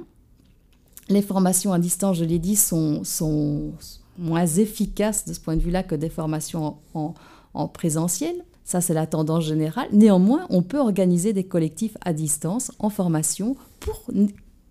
[1.10, 3.74] les formations à distance, je l'ai dit, sont, sont,
[4.18, 7.14] moins efficaces de ce point de vue-là que des formations en,
[7.54, 8.36] en présentiel.
[8.64, 9.88] Ça, c'est la tendance générale.
[9.92, 14.04] Néanmoins, on peut organiser des collectifs à distance en formation pour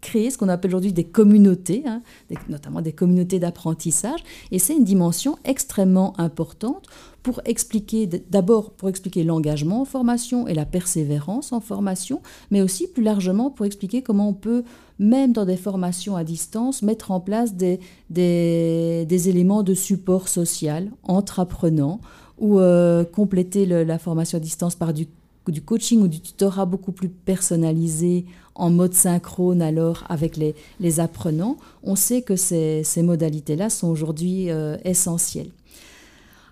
[0.00, 2.02] créer ce qu'on appelle aujourd'hui des communautés, hein,
[2.48, 4.20] notamment des communautés d'apprentissage.
[4.50, 6.86] Et c'est une dimension extrêmement importante
[7.22, 12.86] pour expliquer, d'abord pour expliquer l'engagement en formation et la persévérance en formation, mais aussi
[12.86, 14.64] plus largement pour expliquer comment on peut,
[15.00, 20.90] même dans des formations à distance, mettre en place des, des, éléments de support social
[21.02, 22.00] entre apprenants
[22.38, 25.08] ou euh, compléter la formation à distance par du,
[25.48, 31.00] du, coaching ou du tutorat beaucoup plus personnalisé en mode synchrone alors avec les, les
[31.00, 35.50] apprenants, on sait que ces, ces modalités-là sont aujourd'hui euh, essentielles.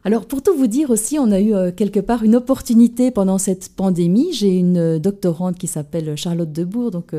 [0.04, 3.37] Alors pour tout vous dire aussi, on a eu euh, quelque part une opportunité pendant
[3.37, 4.32] cette pandémie.
[4.32, 7.12] J'ai une doctorante qui s'appelle Charlotte Debourg, donc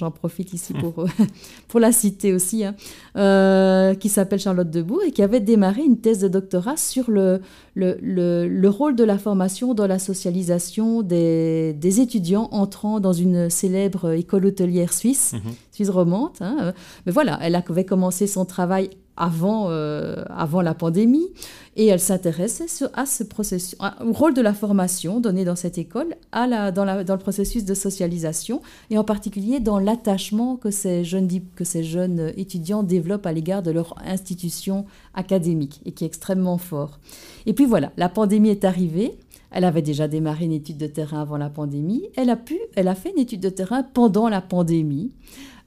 [0.00, 1.04] j'en profite ici pour,
[1.68, 2.74] pour la citer aussi, hein,
[3.16, 7.40] euh, qui s'appelle Charlotte Debout et qui avait démarré une thèse de doctorat sur le,
[7.74, 13.50] le, le, rôle de la formation dans la socialisation des, des, étudiants entrant dans une
[13.50, 15.34] célèbre école hôtelière suisse,
[15.70, 16.30] suisse romande.
[16.40, 16.72] Hein.
[17.04, 21.28] Mais voilà, elle avait commencé son travail avant, euh, avant la pandémie.
[21.76, 26.16] Et elle s'intéressait à ce processus, au rôle de la formation donnée dans cette école
[26.32, 33.26] dans, le processus de socialisation et en particulier dans l'attachement que ces jeunes, étudiants développent
[33.26, 36.98] à l'égard de leur institution académique et qui est extrêmement fort.
[37.46, 39.12] Et puis voilà, la pandémie est arrivée.
[39.52, 42.08] Elle avait déjà démarré une étude de terrain avant la pandémie.
[42.16, 45.12] Elle a pu, elle a fait une étude de terrain pendant la pandémie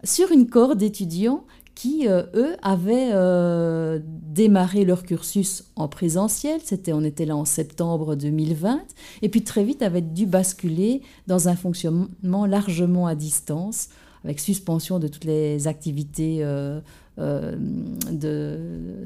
[0.03, 6.61] sur une cohorte d'étudiants qui, euh, eux, avaient euh, démarré leur cursus en présentiel.
[6.63, 8.81] C'était, on était là en septembre 2020.
[9.21, 13.89] Et puis très vite avaient dû basculer dans un fonctionnement largement à distance,
[14.23, 16.79] avec suspension de toutes les activités euh,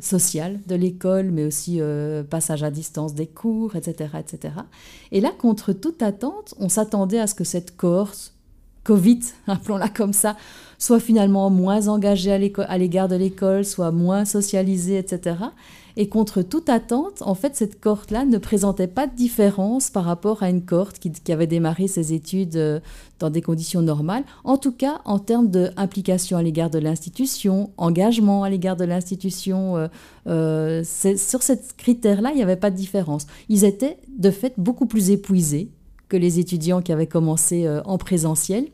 [0.02, 1.80] sociales de l'école, mais aussi
[2.30, 4.54] passage à distance des cours, etc., etc.
[5.12, 8.37] Et là, contre toute attente, on s'attendait à ce que cette cohorte
[8.88, 10.38] Covid, appelons-la comme ça,
[10.80, 15.36] soit finalement moins engagée à l'égard de l'école, soit moins socialisée, etc.
[16.00, 20.42] Et contre toute attente, en fait, cette cohorte-là ne présentait pas de différence par rapport
[20.42, 22.80] à une cohorte qui, avait démarré ses études euh,
[23.20, 28.44] dans des conditions normales, en tout cas en termes d'implication à l'égard de l'institution, engagement
[28.44, 29.76] à l'égard de l'institution.
[29.76, 29.88] Euh,
[30.28, 33.26] euh, sur ce critère-là, il n'y avait pas de différence.
[33.50, 35.72] Ils étaient de fait beaucoup plus épuisés
[36.08, 38.68] que les étudiants qui avaient commencé en présentiel.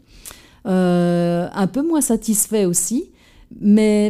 [0.65, 3.11] Euh, un peu moins satisfaits aussi,
[3.59, 4.09] mais,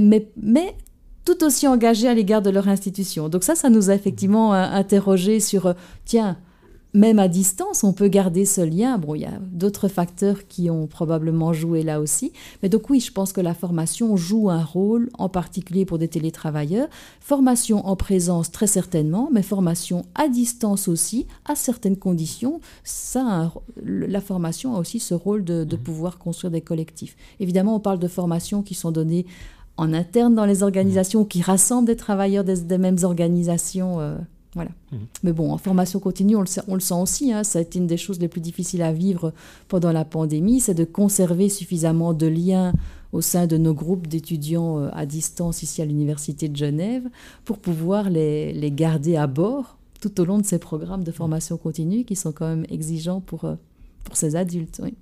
[1.26, 3.30] tout aussi engagés à l'égard de leur institution.
[3.30, 5.74] Donc ça, ça nous a effectivement euh, interrogé sur, euh,
[6.06, 6.38] tiens,
[6.94, 9.00] même à distance, on peut garder ce lien.
[9.00, 12.34] Bon, il y a d'autres facteurs qui ont probablement joué là aussi.
[12.62, 16.08] Mais donc oui, je pense que la formation joue un rôle, en particulier pour des
[16.08, 16.88] télétravailleurs.
[17.20, 22.62] Formation en présence, très certainement, mais formation à distance aussi, à certaines conditions.
[22.84, 23.52] Ça,
[23.84, 25.78] la formation a aussi ce rôle de, mmh.
[25.80, 27.16] pouvoir construire des collectifs.
[27.40, 29.26] Évidemment, on parle de formations qui sont données
[29.78, 34.00] en interne dans les organisations, qui rassemblent des travailleurs des, mêmes organisations.
[34.00, 34.18] Euh,
[34.56, 34.72] voilà.
[34.92, 35.00] Mhm.
[35.24, 37.80] Mais bon, en formation continue, on le, on le sent aussi, hein, ça a été
[37.80, 39.34] une des choses les plus difficiles à vivre
[39.68, 42.74] pendant la pandémie, c'est de conserver suffisamment de liens
[43.12, 47.08] au sein de nos groupes d'étudiants euh, à distance ici à l'Université de Genève
[47.46, 51.58] pour pouvoir les, les, garder à bord tout au long de ces programmes de formation
[51.58, 53.56] continue qui sont quand même exigeants pour, euh,
[54.04, 54.82] pour ces adultes.
[54.84, 54.96] Oui.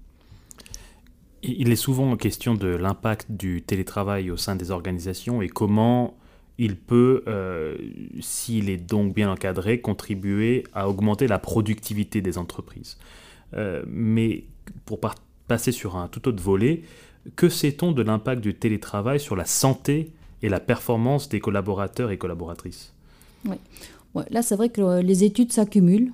[1.43, 6.13] Il est souvent question de l'impact du télétravail au sein des organisations et comment
[6.57, 7.77] il peut, euh,
[8.19, 12.97] s'il est donc bien encadré, contribuer à augmenter la productivité des entreprises.
[13.55, 14.43] Euh, mais
[14.85, 14.99] pour
[15.47, 16.83] passer sur un tout autre volet,
[17.35, 20.11] que sait-on de l'impact du télétravail sur la santé
[20.41, 22.93] et la performance des collaborateurs et collaboratrices?
[23.45, 23.55] Oui.
[24.29, 26.11] là, c'est vrai que les études s'accumulent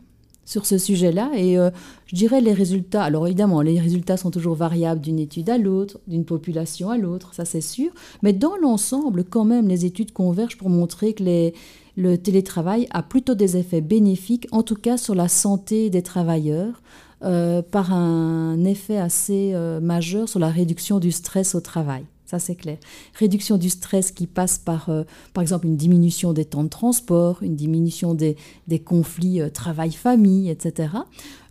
[0.47, 1.29] sur ce sujet-là.
[1.36, 1.69] Et euh,
[2.07, 5.99] je dirais les résultats, alors évidemment, les résultats sont toujours variables d'une étude à l'autre,
[6.07, 7.91] d'une population à l'autre, ça c'est sûr.
[8.23, 11.53] Mais dans l'ensemble, quand même, les études convergent pour montrer que les,
[11.97, 16.81] le télétravail a plutôt des effets bénéfiques, en tout cas sur la santé des travailleurs,
[17.23, 22.05] euh, par un effet assez euh, majeur sur la réduction du stress au travail.
[22.28, 22.78] Ça, c'est clair.
[23.18, 27.42] Réduction du stress qui passe par, euh, par exemple, une diminution des temps de transport,
[27.42, 28.36] une diminution des,
[28.68, 30.90] des conflits travail-famille, etc.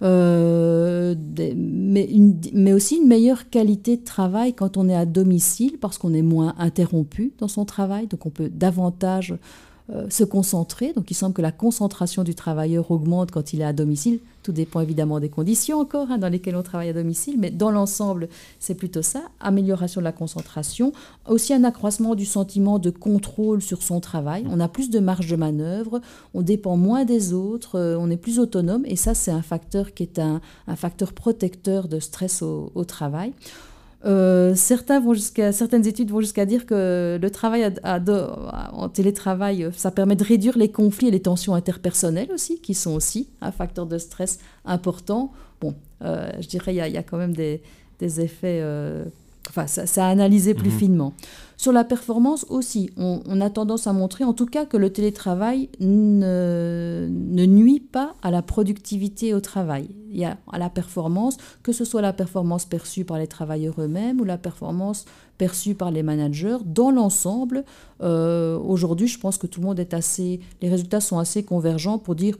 [0.00, 1.16] mais,
[2.52, 6.22] mais aussi une meilleure qualité de travail quand on est à domicile, parce qu'on est
[6.22, 9.34] moins interrompu dans son travail, donc on peut davantage
[9.88, 10.92] euh, se concentrer.
[10.94, 14.18] Donc il semble que la concentration du travailleur augmente quand il est à domicile.
[14.42, 17.70] Tout dépend évidemment des conditions encore hein, dans lesquelles on travaille à domicile, mais dans
[17.70, 19.22] l'ensemble, c'est plutôt ça.
[19.38, 20.92] Amélioration de la concentration,
[21.28, 24.44] aussi un accroissement du sentiment de contrôle sur son travail.
[24.50, 26.00] On a plus de marge de manœuvre,
[26.34, 29.94] on dépend moins des autres, euh, on est plus autonome, et ça c'est un facteur
[29.94, 30.40] qui est un,
[30.74, 33.32] facteur protecteur de stress au travail.
[34.06, 39.90] Euh, certains vont jusqu'à, certaines études vont jusqu'à dire que le travail en télétravail, ça
[39.90, 43.86] permet de réduire les conflits et les tensions interpersonnelles aussi, qui sont aussi un facteur
[43.86, 45.32] de stress important.
[45.60, 47.62] Bon, euh, je dirais il y, y, a quand même des,
[47.98, 49.04] des effets euh,
[49.48, 50.78] Enfin, ça, a analysé plus mhm.
[50.78, 51.14] finement.
[51.56, 55.70] Sur la performance aussi, on, a tendance à montrer en tout cas que le télétravail
[55.80, 59.88] ne, nuit pas à la productivité au travail.
[60.10, 63.80] Il y a à la performance, que ce soit la performance perçue par les travailleurs
[63.80, 65.06] eux-mêmes ou la performance
[65.38, 66.58] perçue par les managers.
[66.64, 67.64] Dans l'ensemble,
[68.02, 70.40] euh, aujourd'hui, je pense que tout le monde est assez...
[70.60, 72.36] Les résultats sont assez convergents pour dire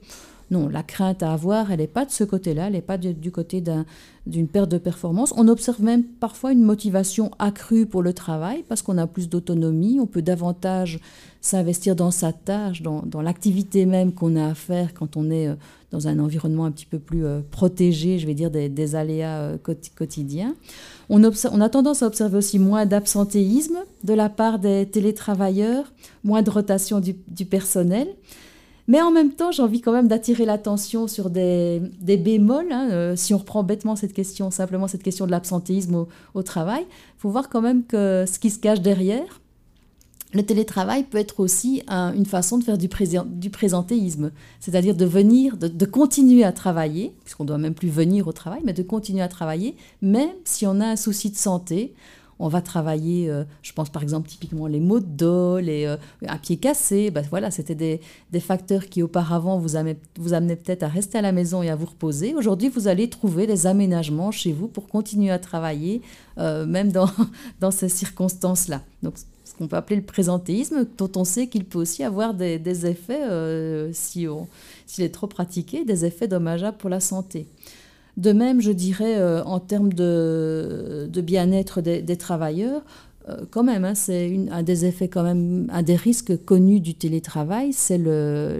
[0.50, 3.32] non, la crainte à avoir, elle n'est pas de ce côté-là, elle n'est pas du
[3.32, 3.62] côté
[4.26, 5.34] d'une perte de performance.
[5.36, 9.98] On observe même parfois une motivation accrue pour le travail parce qu'on a plus d'autonomie,
[9.98, 11.00] on peut davantage
[11.40, 15.54] s'investir dans sa tâche, dans, l'activité même qu'on a à faire quand on est euh,
[15.90, 19.58] dans un environnement un petit peu plus euh, protégé, je vais dire, des, aléas euh,
[19.96, 20.54] quotidiens.
[21.08, 25.92] On, a tendance à observer aussi moins d'absentéisme de la part des télétravailleurs,
[26.24, 28.08] moins de rotation du personnel.
[28.88, 32.70] Mais en même temps, j'ai envie quand même d'attirer l'attention sur des, bémols.
[32.70, 36.82] Hein, euh, si on reprend bêtement cette question, simplement cette question de l'absentéisme au, travail,
[36.88, 39.40] il faut voir quand même que ce qui se cache derrière,
[40.34, 42.88] le télétravail peut être aussi une façon de faire du,
[43.50, 48.32] présentéisme, c'est-à-dire de venir, de, continuer à travailler, puisqu'on ne doit même plus venir au
[48.32, 51.94] travail, mais de continuer à travailler, même si on a un souci de santé
[52.38, 55.96] on va travailler, euh, je pense par exemple typiquement les maux de dos, les, euh,
[56.26, 58.00] un pied cassé, ben voilà, c'était des,
[58.40, 59.76] facteurs qui auparavant vous,
[60.18, 62.34] vous amenaient peut-être à rester à la maison et à vous reposer.
[62.34, 66.02] Aujourd'hui, vous allez trouver des aménagements chez vous pour continuer à travailler,
[66.36, 67.08] euh, même dans,
[67.60, 68.82] dans ces circonstances-là.
[69.02, 72.86] Donc, ce qu'on peut appeler le présentéisme, dont on sait qu'il peut aussi avoir des,
[72.86, 73.22] effets,
[73.94, 74.26] si
[74.86, 77.46] s'il est trop pratiqué, des effets dommageables pour la santé.
[78.16, 82.82] De même, je dirais, euh, en termes de, bien-être des, travailleurs,
[83.28, 87.72] euh, quand même, hein, c'est un des effets, quand même, des risques connus du télétravail,
[87.72, 87.98] c'est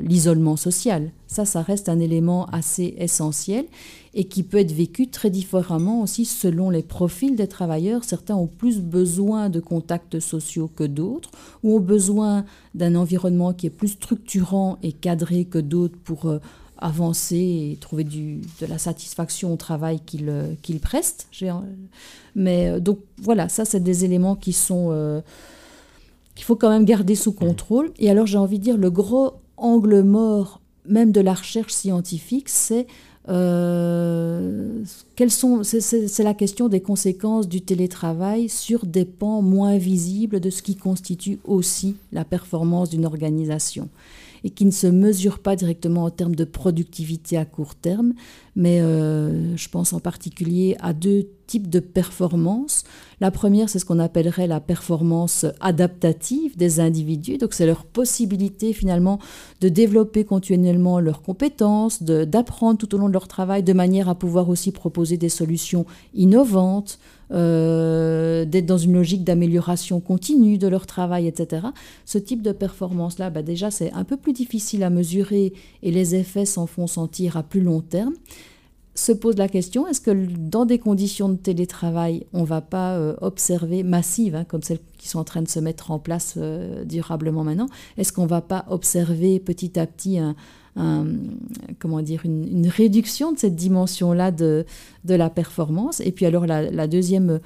[0.03, 1.11] l'isolement social.
[1.27, 3.65] Ça, ça reste un élément assez essentiel
[4.13, 8.03] et qui peut être vécu très différemment aussi selon les profils des travailleurs.
[8.05, 11.31] Certains ont plus besoin de contacts sociaux que d'autres,
[11.63, 16.41] ou ont besoin d'un environnement qui est plus structurant et cadré que d'autres pour euh,
[16.79, 21.29] avancer et trouver du, de la satisfaction au travail qu'il euh, qu'il preste.
[22.35, 25.21] Mais euh, donc voilà, ça c'est des éléments qui sont euh,
[26.35, 27.93] qu'il faut quand même garder sous contrôle.
[27.99, 32.49] Et alors j'ai envie de dire le gros angle mort même de la recherche scientifique,
[32.49, 32.87] c'est
[35.29, 40.63] sont c'est la question des conséquences du télétravail sur des pans moins visibles de ce
[40.63, 43.89] qui constitue aussi la performance d'une organisation
[44.47, 48.15] et qui ne se mesure pas directement en termes de productivité à court terme,
[48.55, 52.85] mais euh, je pense en particulier à deux types de performances.
[53.21, 58.73] La première, c'est ce qu'on appellerait la performance adaptative des individus, donc c'est leur possibilité
[58.73, 59.19] finalement
[59.61, 64.15] de développer continuellement leurs compétences, d'apprendre tout au long de leur travail de manière à
[64.15, 67.01] pouvoir aussi proposer des solutions innovantes,
[67.33, 71.67] euh, d'être dans une logique d'amélioration continue de leur travail, etc.
[72.05, 76.15] Ce type de performance-là, bah déjà, c'est un peu plus difficile à mesurer et les
[76.15, 78.15] effets s'en font sentir à plus long terme.
[78.95, 82.95] Se pose la question, est-ce que dans des conditions de télétravail, on ne va pas
[82.95, 86.35] euh, observer massives, hein, comme celles qui sont en train de se mettre en place
[86.39, 87.69] euh, durablement maintenant,
[87.99, 90.35] est-ce qu'on ne va pas observer petit à petit un,
[91.79, 94.67] comment dire, une, réduction de cette dimension-là de,
[95.05, 96.01] de la performance.
[96.01, 97.41] Et puis alors la, deuxième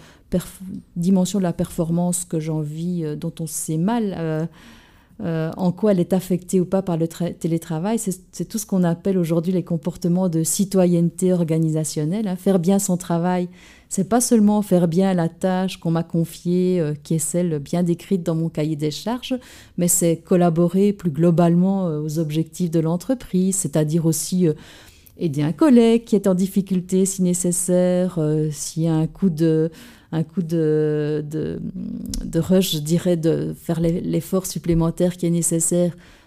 [0.96, 4.46] dimension de la performance que j'en vis, euh, dont on sait mal, euh,
[5.22, 8.84] euh, en quoi elle est affectée ou pas par le télétravail, c'est tout ce qu'on
[8.84, 12.26] appelle aujourd'hui les comportements de citoyenneté organisationnelle.
[12.26, 12.36] Hein.
[12.36, 13.48] Faire bien son travail,
[13.90, 17.82] c'est pas seulement faire bien la tâche qu'on m'a confiée, euh, qui est celle bien
[17.82, 19.38] décrite dans mon cahier des charges,
[19.76, 24.48] mais c'est collaborer plus globalement euh, aux objectifs de l'entreprise, c'est-à-dire aussi
[25.18, 28.18] aider un collègue qui est en difficulté si nécessaire,
[28.50, 29.70] s'il y a un coup de
[30.12, 31.60] un coup de,
[32.34, 36.19] rush, je dirais, de faire l'effort supplémentaire qui est nécessaire euh,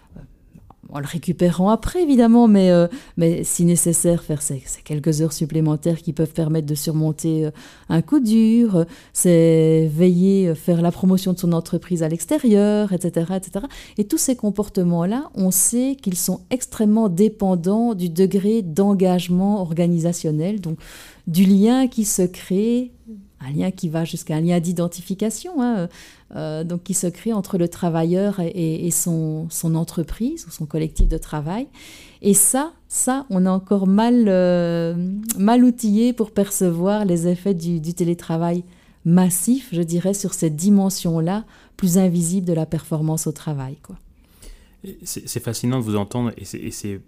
[0.94, 2.86] en le récupérant après, évidemment, mais, euh,
[3.16, 7.50] mais si nécessaire, faire ces, quelques heures supplémentaires qui peuvent permettre de surmonter euh,
[7.88, 13.66] un coup dur, c'est veiller, faire la promotion de son entreprise à l'extérieur, etc., etc.
[13.98, 20.78] Et tous ces comportements-là, on sait qu'ils sont extrêmement dépendants du degré d'engagement organisationnel, donc
[21.26, 22.92] du lien qui se crée
[23.46, 25.88] un lien qui va jusqu'à un lien d'identification, hein,
[26.36, 31.18] euh, donc qui se crée entre le travailleur et, son, entreprise ou son collectif de
[31.18, 31.66] travail.
[32.22, 34.94] Et ça, ça, on est encore mal, euh,
[35.38, 38.64] mal outillé pour percevoir les effets du, télétravail
[39.04, 41.44] massif, je dirais, sur cette dimension-là,
[41.76, 43.76] plus invisible de la performance au travail.
[45.02, 47.00] C'est fascinant de vous entendre et c'est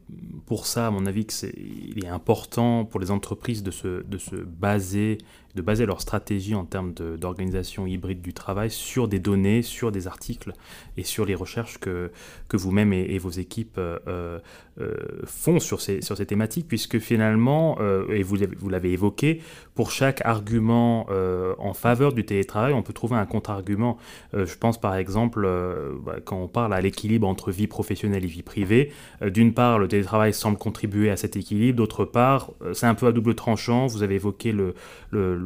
[0.46, 4.36] pour ça, à mon avis, qu'il est important pour les entreprises de se, de se
[4.36, 5.18] baser
[5.56, 10.06] de baser leur stratégie en termes d'organisation hybride du travail sur des données, sur des
[10.06, 10.52] articles
[10.98, 12.10] et sur les recherches que,
[12.48, 14.38] que vous-même et, vos équipes euh, euh,
[14.78, 14.94] euh,
[15.24, 17.78] font sur ces, sur ces thématiques, puisque finalement,
[18.10, 19.40] et vous, vous l'avez évoqué,
[19.74, 21.06] pour chaque argument
[21.58, 23.96] en faveur du télétravail, on peut trouver un contre-argument.
[24.34, 25.48] je pense par exemple,
[26.04, 28.92] bah, quand on parle à l'équilibre entre vie professionnelle et vie privée,
[29.22, 33.12] d'une part, le télétravail semble contribuer à cet équilibre, d'autre part, c'est un peu à
[33.12, 34.74] double tranchant, vous avez évoqué le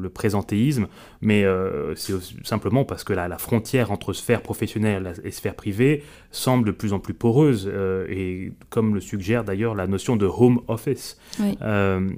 [0.00, 0.86] le présentéisme,
[1.20, 6.02] mais euh, c'est simplement parce que la, la, frontière entre sphère professionnelle et sphère privée
[6.30, 10.26] semble de plus en plus poreuse, euh, et comme le suggère d'ailleurs la notion de
[10.26, 11.18] home office.
[11.62, 12.10] Euh,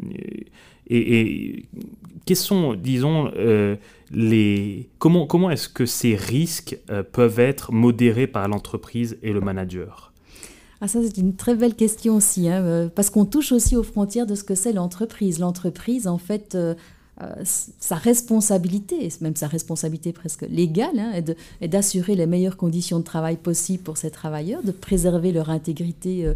[0.86, 1.66] et, et,
[2.24, 3.32] quels sont, disons,
[4.12, 4.88] les...
[4.98, 6.78] comment, comment est-ce que ces risques
[7.12, 10.12] peuvent être modérés par l'entreprise et le manager?
[10.84, 14.26] Ah, ça, c'est une très belle question aussi, hein, parce qu'on touche aussi aux frontières
[14.26, 15.38] de ce que c'est l'entreprise.
[15.38, 16.74] L'entreprise, en fait, euh,
[17.44, 21.12] sa responsabilité, même sa responsabilité presque légale, hein,
[21.60, 26.26] est d'assurer les meilleures conditions de travail possibles pour ces travailleurs, de préserver leur intégrité
[26.26, 26.34] euh,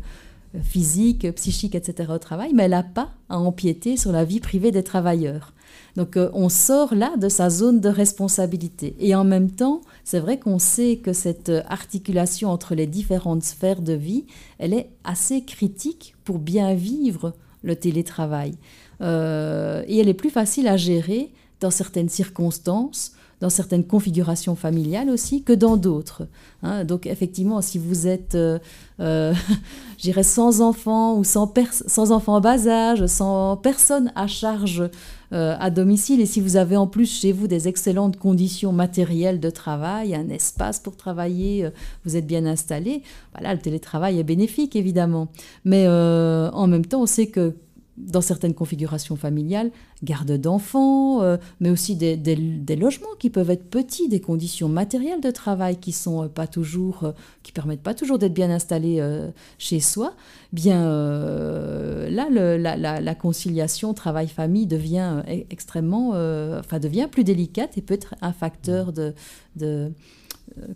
[0.62, 2.12] physique, psychique, etc.
[2.14, 5.52] au travail, mais elle n'a pas à empiéter sur la vie privée des travailleurs.
[5.96, 8.94] Donc euh, on sort là de sa zone de responsabilité.
[9.00, 13.82] Et en même temps, c'est vrai qu'on sait que cette articulation entre les différentes sphères
[13.82, 14.24] de vie,
[14.58, 18.54] elle est assez critique pour bien vivre le télétravail.
[19.00, 25.10] Euh, et elle est plus facile à gérer dans certaines circonstances, dans certaines configurations familiales
[25.10, 26.26] aussi, que dans d'autres.
[26.62, 26.84] Hein.
[26.84, 28.58] donc effectivement, si vous êtes, euh,
[29.00, 29.34] euh
[29.98, 34.88] j'irais, sans enfants ou sans, sans enfants en bas âge, sans personne à charge
[35.32, 39.40] euh, à domicile, et si vous avez en plus chez vous des excellentes conditions matérielles
[39.40, 41.68] de travail, un espace pour travailler,
[42.06, 43.02] vous êtes bien installé,
[43.34, 45.28] voilà, le télétravail est bénéfique évidemment.
[45.66, 47.54] Mais en même temps, on sait que
[47.98, 49.70] dans certaines configurations familiales,
[50.02, 55.30] garde d'enfants, euh, mais aussi des, logements qui peuvent être petits, des conditions matérielles de
[55.30, 59.02] travail qui sont euh, pas toujours, euh, qui permettent pas toujours d'être bien installés
[59.58, 60.14] chez soi.
[60.52, 60.82] Bien
[62.08, 68.92] là, la, conciliation travail-famille devient extrêmement, enfin devient plus délicate et peut être un facteur
[68.92, 69.14] de,
[69.56, 69.92] de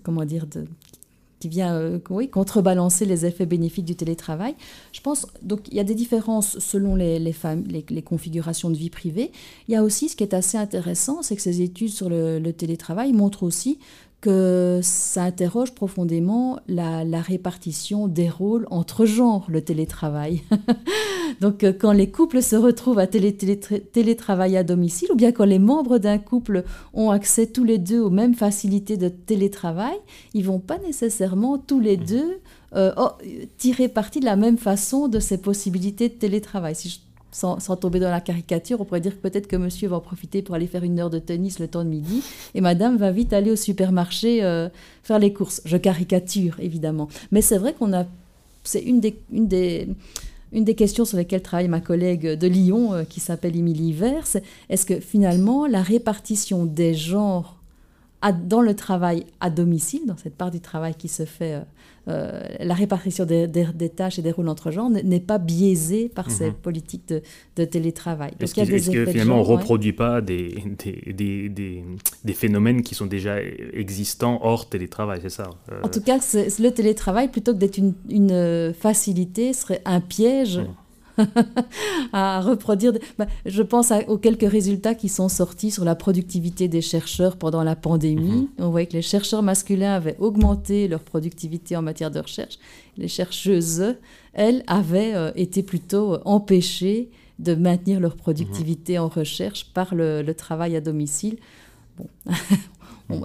[0.03, 0.65] comment dire, de,
[1.41, 1.99] qui vient euh,
[2.31, 4.55] contrebalancer les effets bénéfiques du télétravail.
[4.93, 7.35] Je pense, donc il y a des différences selon les, les,
[7.89, 9.33] les, configurations de vie privée.
[9.67, 12.51] Il y a aussi ce qui est assez intéressant, c'est que ces études sur le
[12.53, 13.79] télétravail montrent aussi
[14.21, 20.43] que ça interroge profondément la, répartition des rôles entre genres, le télétravail.
[21.41, 25.45] Donc euh, quand les couples se retrouvent à télé, télétravailler à domicile, ou bien quand
[25.45, 29.97] les membres d'un couple ont accès tous les deux aux mêmes facilités de télétravail,
[30.35, 32.05] ils vont pas nécessairement tous les mmh.
[32.05, 32.41] deux
[32.77, 33.09] euh, oh,
[33.59, 36.75] tirer parti de la même façon de ces possibilités de télétravail.
[36.75, 37.01] Si
[37.33, 40.43] sans, tomber dans la caricature, on pourrait dire que peut-être que monsieur va en profiter
[40.43, 42.23] pour aller faire une heure de tennis le temps de midi,
[42.55, 44.69] et madame va vite aller au supermarché euh,
[45.03, 45.63] faire les courses.
[45.65, 47.09] Je caricature, évidemment.
[47.31, 48.07] Mais c'est vrai qu'on a...
[48.65, 49.89] C'est une des, une, des,
[50.53, 54.27] une des questions sur lesquelles travaille ma collègue de Lyon, euh, qui s'appelle Émilie Vers,
[54.69, 57.60] est-ce que finalement la répartition des genres
[58.33, 61.61] dans le travail à domicile, dans cette part du travail qui se fait, euh,
[62.09, 63.49] euh, la répartition des,
[63.95, 66.35] tâches et des rôles entre gens n'est pas biaisée par mhm.
[66.35, 67.15] ces politiques
[67.57, 68.33] de, télétravail.
[68.39, 70.63] Est-ce que finalement on ne reproduit pas des,
[71.07, 73.37] des, des, phénomènes qui sont déjà
[73.73, 75.51] existants hors télétravail, c'est ça
[75.83, 80.59] En tout cas, le télétravail, plutôt que d'être une, une, facilité, serait un piège.
[80.59, 80.67] Mhm.
[82.13, 82.93] à reproduire.
[83.19, 87.63] Bah, je pense aux quelques résultats qui sont sortis sur la productivité des chercheurs pendant
[87.63, 88.43] la pandémie.
[88.43, 88.49] Mhm.
[88.59, 92.59] On voyait que les chercheurs masculins avaient augmenté leur productivité en matière de recherche.
[92.97, 93.97] Les chercheuses,
[94.33, 100.35] elles, avaient euh, été plutôt empêchées de maintenir leur productivité en recherche par le, le
[100.35, 101.39] travail à domicile.
[101.97, 102.07] Bon,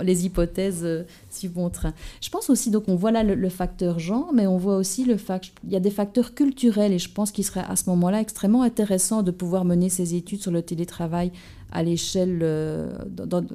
[0.01, 1.93] les hypothèses euh, suivent mon train.
[2.21, 5.17] Je pense aussi, donc on voit là le, facteur genre, mais on voit aussi le
[5.17, 8.21] fait il y a des facteurs culturels et je pense qu'il serait à ce moment-là
[8.21, 11.31] extrêmement intéressant de pouvoir mener ces études sur le télétravail
[11.75, 12.89] à l'échelle, euh,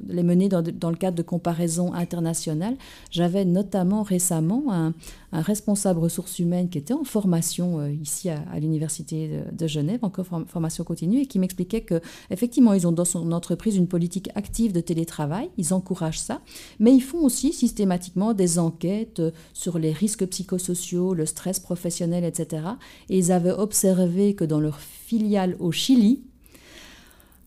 [0.08, 0.60] les mener dans,
[0.90, 2.76] le cadre de comparaisons internationales.
[3.10, 4.92] J'avais notamment récemment un,
[5.32, 10.84] responsable ressources humaines qui était en formation euh, ici à, l'université de, Genève, encore formation
[10.84, 12.00] continue, et qui m'expliquait que
[12.30, 16.42] effectivement ils ont dans son entreprise une politique active de télétravail, ils encouragent ça,
[16.78, 22.24] mais ils font aussi systématiquement des enquêtes euh, sur les risques psychosociaux, le stress professionnel,
[22.24, 22.64] etc.
[23.08, 26.22] Et ils avaient observé que dans leur filiale au Chili,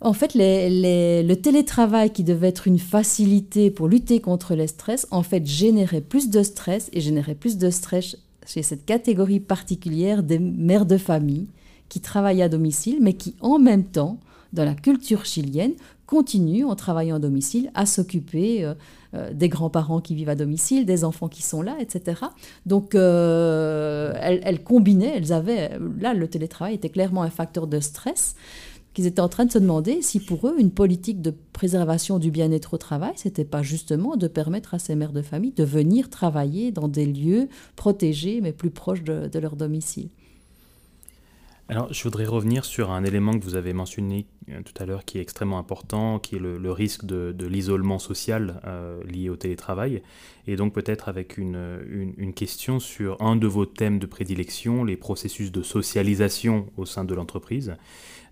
[0.03, 5.23] en fait, le télétravail qui devait être une facilité pour lutter contre le stress, en
[5.23, 10.39] fait, générait plus de stress et générait plus de stress chez cette catégorie particulière des
[10.39, 11.47] mères de famille
[11.87, 14.19] qui travaillent à domicile, mais qui en même temps,
[14.51, 15.73] dans la culture chilienne,
[16.05, 18.73] continuent en travaillant à domicile à s'occuper euh,
[19.15, 22.21] euh, des grands-parents qui vivent à domicile, des enfants qui sont là, etc.
[22.65, 28.35] Donc, euh, elles combinaient, elles avaient, là, le télétravail était clairement un facteur de stress
[28.93, 32.31] qu'ils étaient en train de se demander si pour eux, une politique de préservation du
[32.31, 36.09] bien-être au travail, c'était pas justement de permettre à ces mères de famille de venir
[36.09, 40.09] travailler dans des lieux protégés, mais plus proches de, leur domicile.
[41.69, 45.05] Alors, je voudrais revenir sur un élément que vous avez mentionné euh, tout à l'heure
[45.05, 50.03] qui est extrêmement important, qui est le, risque de, l'isolement social euh, lié au télétravail.
[50.45, 54.97] Et donc peut-être avec une, une, question sur un de vos thèmes de prédilection, les
[54.97, 57.75] processus de socialisation au sein de l'entreprise.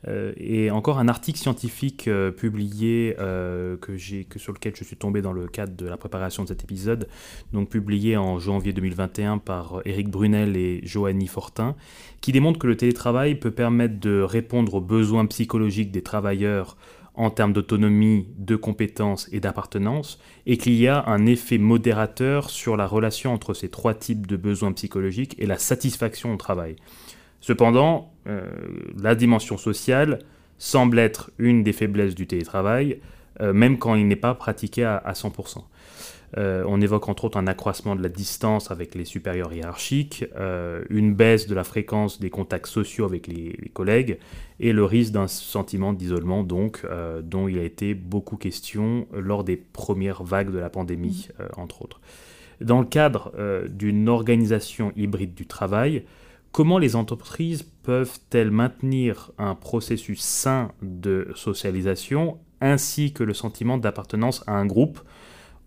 [0.08, 4.84] Euh, et encore un article scientifique euh, publié euh, que j'ai, que sur lequel je
[4.84, 7.08] suis tombé dans le cadre de la préparation de cet épisode,
[7.54, 11.76] donc publié en janvier 2021 par Éric Brunel et Joanny Fortin,
[12.20, 16.78] qui démontre que le télétravail peut permettre de répondre aux besoins psychologiques des travailleurs
[17.14, 22.78] en termes d'autonomie, de compétences et d'appartenance, et qu'il y a un effet modérateur sur
[22.78, 26.78] la relation entre ces trois types de besoins psychologiques et la satisfaction au travail.
[27.42, 28.44] Cependant, euh,
[29.02, 30.20] la dimension sociale
[30.60, 33.00] semble être une des faiblesses du télétravail,
[33.42, 35.64] euh, même quand il n'est pas pratiqué à, 100%.
[36.38, 40.24] Euh, on évoque entre autres un accroissement de la distance avec les supérieurs hiérarchiques,
[40.90, 44.18] une baisse de la fréquence des contacts sociaux avec les, collègues
[44.60, 46.86] et le risque d'un sentiment d'isolement donc
[47.24, 51.28] dont il a été beaucoup question lors des premières vagues de la pandémie
[51.58, 52.00] entre autres.
[52.62, 53.34] Dans le cadre
[53.68, 56.06] d'une organisation hybride du travail,
[56.52, 64.44] Comment les entreprises peuvent-elles maintenir un processus sain de socialisation ainsi que le sentiment d'appartenance
[64.48, 65.00] à un groupe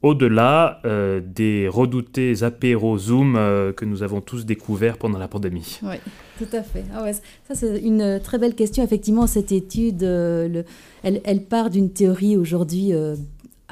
[0.04, 5.80] au-delà euh, des redoutés apéros Zoom euh, que nous avons tous découverts pendant la pandémie?
[5.82, 5.96] Oui,
[6.38, 6.84] tout à fait.
[6.94, 7.10] Ah
[7.48, 8.84] ça, c'est une très belle question.
[8.84, 10.62] Effectivement, cette étude, euh,
[11.02, 12.92] elle, part d'une théorie aujourd'hui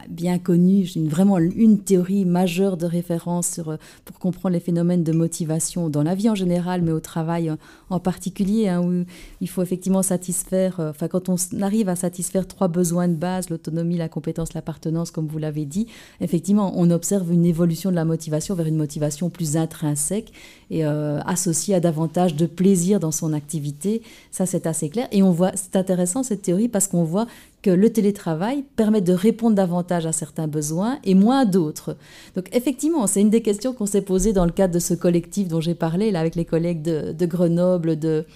[0.09, 5.13] bien connue, une, vraiment une théorie majeure de référence euh, pour comprendre les phénomènes de
[5.13, 7.53] motivation dans la vie en général, mais au travail
[7.91, 9.05] en, particulier, hein, où
[9.41, 13.51] il faut effectivement satisfaire, euh, enfin quand on arrive à satisfaire trois besoins de base,
[13.51, 15.87] l'autonomie, la compétence, l'appartenance, comme vous l'avez dit,
[16.21, 20.33] effectivement, on observe une évolution de la motivation vers une motivation plus intrinsèque
[20.71, 24.03] et euh, associée à davantage de plaisir dans son activité.
[24.31, 25.07] Ça, c'est assez clair.
[25.13, 27.27] Et on voit, c'est intéressant cette théorie parce qu'on voit
[27.63, 31.97] que le télétravail permet de répondre davantage à certains besoins et moins à d'autres.
[32.35, 35.49] Donc effectivement, c'est une des questions qu'on s'est posées dans le cadre de ce collectif
[35.49, 38.27] dont j'ai parlé, là, avec les collègues de, Grenoble, de,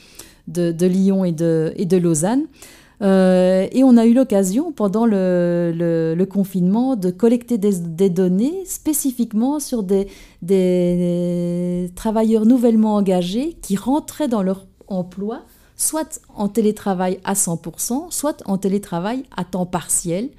[0.49, 2.45] de, Lyon et de, et de Lausanne.
[3.03, 5.72] Euh, et on a eu l'occasion, pendant le,
[6.16, 10.07] le, confinement, de collecter des, des, données spécifiquement sur des,
[10.41, 15.43] des travailleurs nouvellement engagés qui rentraient dans leur emploi
[15.77, 20.31] soit en télétravail à 100%, soit en télétravail à temps partiel,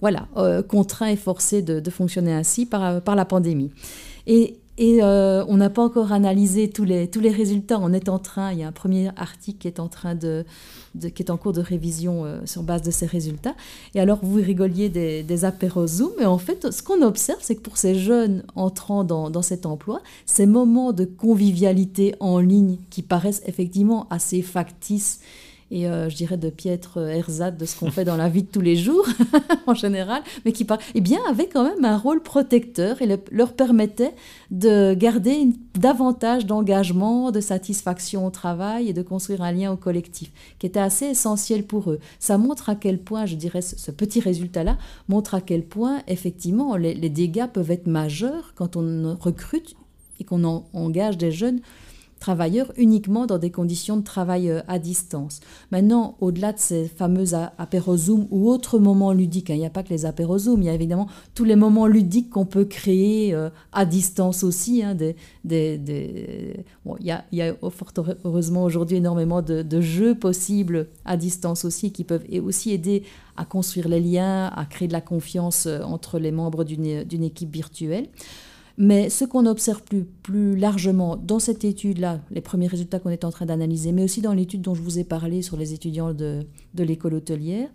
[0.00, 3.72] voilà, euh, contraint et forcé de, fonctionner ainsi par, par la pandémie.
[4.80, 7.80] Et euh, on n'a pas encore analysé tous les, tous les résultats.
[7.82, 10.44] On est en train, il y a un premier article qui est en, train de,
[11.00, 13.56] qui est en cours de révision euh, sur base de ces résultats.
[13.96, 17.56] Et alors, vous rigoliez des, des apéros Zoom, mais en fait, ce qu'on observe, c'est
[17.56, 22.78] que pour ces jeunes entrant dans, dans cet emploi, ces moments de convivialité en ligne
[22.88, 25.18] qui paraissent effectivement assez factices
[25.70, 28.48] et euh, je dirais de piètre ersatz de ce qu'on fait dans la vie de
[28.48, 29.06] tous les jours
[29.66, 34.14] en général, mais qui eh bien, avait quand même un rôle protecteur et leur permettait
[34.50, 40.30] de garder davantage d'engagement, de satisfaction au travail et de construire un lien au collectif,
[40.58, 42.00] qui était assez essentiel pour eux.
[42.18, 46.76] Ça montre à quel point, je dirais, ce, petit résultat-là montre à quel point, effectivement,
[46.76, 49.74] les, dégâts peuvent être majeurs quand on recrute
[50.20, 51.60] et qu'on engage des jeunes
[52.18, 55.40] travailleurs uniquement dans des conditions de travail euh, à distance.
[55.70, 59.82] Maintenant, au-delà de ces fameux apérozoom ou autres moments ludiques, hein, il n'y a pas
[59.82, 63.50] que les apérozoom, il y a évidemment tous les moments ludiques qu'on peut créer euh,
[63.72, 64.82] à distance aussi.
[64.82, 66.54] Hein, il,
[67.00, 67.92] y a, il y a fort
[68.24, 73.04] heureusement aujourd'hui énormément de, de, jeux possibles à distance aussi qui peuvent aussi aider
[73.36, 77.52] à construire les liens, à créer de la confiance euh, entre les membres d'une équipe
[77.52, 78.08] virtuelle.
[78.80, 83.24] Mais ce qu'on observe plus, plus largement dans cette étude-là, les premiers résultats qu'on est
[83.24, 86.14] en train d'analyser, mais aussi dans l'étude dont je vous ai parlé sur les étudiants
[86.14, 87.68] de, de l'école hôtelière,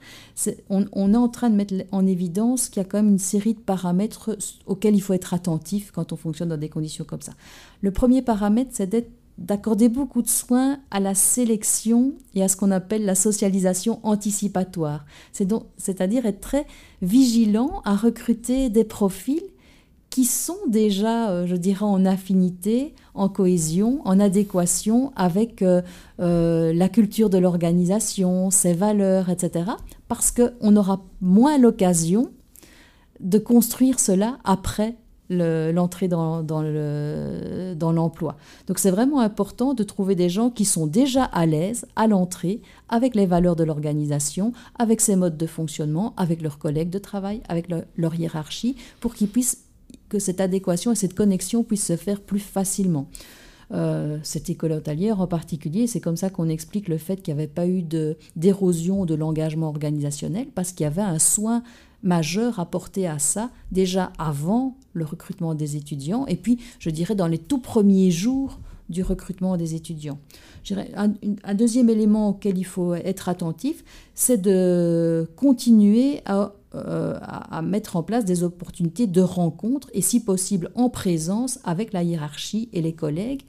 [0.70, 3.20] on, on, est en train de mettre en évidence qu'il y a quand même une
[3.20, 7.22] série de paramètres auxquels il faut être attentif quand on fonctionne dans des conditions comme
[7.22, 7.34] ça.
[7.82, 9.06] Le premier paramètre, c'est
[9.38, 15.06] d'accorder beaucoup de soins à la sélection et à ce qu'on appelle la socialisation anticipatoire.
[15.34, 16.66] C'est-à-dire être très
[17.02, 19.44] vigilant à recruter des profils
[20.14, 25.82] qui sont déjà, euh, je dirais, en affinité, en cohésion, en adéquation avec euh,
[26.20, 29.72] euh, la culture de l'organisation, ses valeurs, etc.
[30.08, 32.30] Parce qu'on aura moins l'occasion
[33.22, 34.98] de construire cela après
[35.32, 36.62] l'entrée dans, dans
[37.92, 38.38] l'emploi.
[38.68, 42.62] Donc c'est vraiment important de trouver des gens qui sont déjà à l'aise à l'entrée
[42.88, 47.42] avec les valeurs de l'organisation, avec ses modes de fonctionnement, avec leurs collègues de travail,
[47.50, 49.64] avec leur hiérarchie, pour qu'ils puissent
[50.14, 53.08] que cette adéquation et cette connexion puissent se faire plus facilement.
[53.72, 57.42] Euh, cette école hôtelière en particulier, c'est comme ça qu'on explique le fait qu'il n'y
[57.42, 57.82] avait pas eu
[58.36, 61.64] d'érosion de, l'engagement organisationnel, parce qu'il y avait un soin
[62.04, 67.28] majeur apporté à ça déjà avant le recrutement des étudiants, et puis je dirais dans
[67.28, 68.60] les tout premiers jours
[68.90, 70.20] du recrutement des étudiants.
[70.96, 73.84] Un, deuxième élément auquel il faut être attentif,
[74.14, 80.24] c'est de continuer à euh, à, mettre en place des opportunités de rencontre et si
[80.24, 83.44] possible en présence avec la hiérarchie et les collègues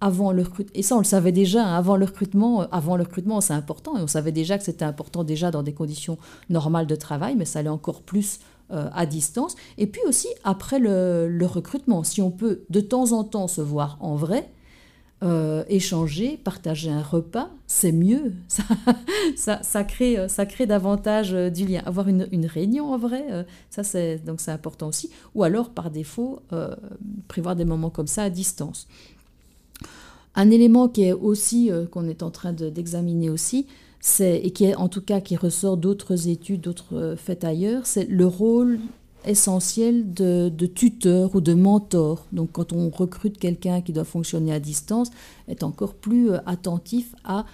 [0.00, 0.72] avant le recrutement.
[0.74, 3.52] Et ça, on le savait déjà, hein, avant le recrutement, euh, avant le recrutement, c'est
[3.52, 6.18] important, et on savait déjà que c'était important déjà dans des conditions
[6.50, 8.40] normales de travail, mais ça allait encore plus
[8.72, 9.54] euh, à distance.
[9.76, 13.98] Et puis aussi après le, recrutement, si on peut de temps en temps se voir
[14.00, 14.50] en vrai,
[15.22, 18.32] euh, échanger, partager un repas, c'est mieux.
[19.36, 21.80] Ça, ça, crée, euh, ça crée davantage euh, du lien.
[21.86, 23.24] Avoir une, une réunion en vrai,
[23.70, 25.10] ça c'est donc c'est important aussi.
[25.34, 26.40] Ou alors par défaut,
[27.28, 28.88] prévoir des moments comme ça à distance.
[30.34, 33.66] Un élément qui est aussi qu'on est en train d'examiner aussi,
[34.00, 38.08] c'est et qui est en tout cas qui ressort d'autres études, d'autres faites ailleurs, c'est
[38.08, 38.80] le rôle
[39.26, 42.26] essentiel de, tuteur ou de mentor.
[42.32, 45.10] Donc quand on recrute quelqu'un qui doit fonctionner à distance,
[45.48, 47.44] est encore plus euh, attentif à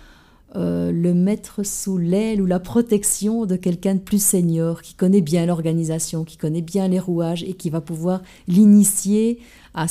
[0.56, 5.20] euh, le mettre sous l'aile ou la protection de quelqu'un de plus senior, qui connaît
[5.20, 9.40] bien l'organisation, qui connaît bien les rouages et qui va pouvoir l'initier
[9.74, 9.86] à,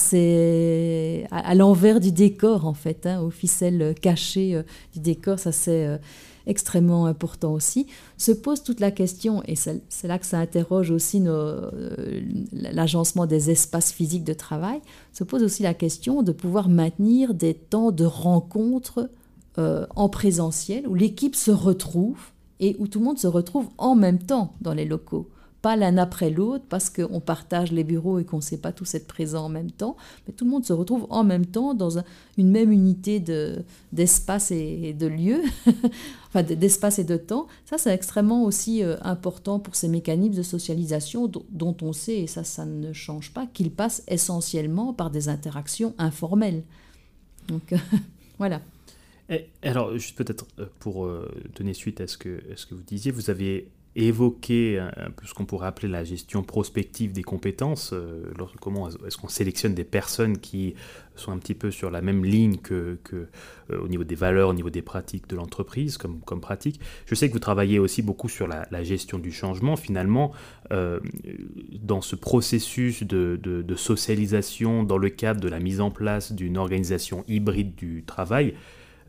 [1.56, 4.64] l'envers du décor, en fait, hein, aux ficelles cachées euh,
[4.94, 5.40] du décor.
[5.40, 6.00] Ça, c'est
[6.48, 7.86] extrêmement important aussi,
[8.18, 11.70] se pose toute la question, et c'est là que ça interroge aussi euh,
[12.52, 14.80] l'agencement des espaces physiques de travail,
[15.14, 19.10] se pose aussi la question de pouvoir maintenir des temps de rencontre
[19.60, 22.20] euh, en présentiel, où l'équipe se retrouve
[22.60, 25.30] et où tout le monde se retrouve en même temps dans les locaux
[25.76, 29.08] l'un après l'autre parce qu'on partage les bureaux et qu'on ne sait pas tous être
[29.08, 31.98] présents en même temps, mais tout le monde se retrouve en même temps dans
[32.38, 33.20] une même unité
[33.92, 35.42] d'espace et de lieu,
[36.28, 37.48] enfin d'espace et de temps.
[37.66, 42.28] Ça, c'est extrêmement aussi euh, important pour ces mécanismes de socialisation dont on sait, et
[42.28, 46.64] ça, ça ne change pas, qu'ils passent essentiellement par des interactions informelles.
[47.48, 47.74] Donc,
[48.38, 48.62] voilà.
[49.64, 52.84] alors, juste peut-être euh, pour euh, donner suite à ce, que, à ce que vous
[52.84, 57.92] disiez, vous avez évoqué un peu ce qu'on pourrait appeler la gestion prospective des compétences.
[57.94, 58.32] Euh,
[58.62, 60.76] comment est-ce qu'on sélectionne des personnes qui
[61.16, 62.98] sont un petit peu sur la même ligne euh,
[63.72, 66.80] au niveau des valeurs, au niveau des pratiques de l'entreprise comme, pratique.
[67.08, 69.76] Je sais que vous travaillez aussi beaucoup sur la, gestion du changement.
[69.76, 70.32] Finalement,
[70.72, 71.00] euh,
[71.82, 77.24] dans ce processus de socialisation, dans le cadre de la mise en place d'une organisation
[77.28, 78.54] hybride du travail,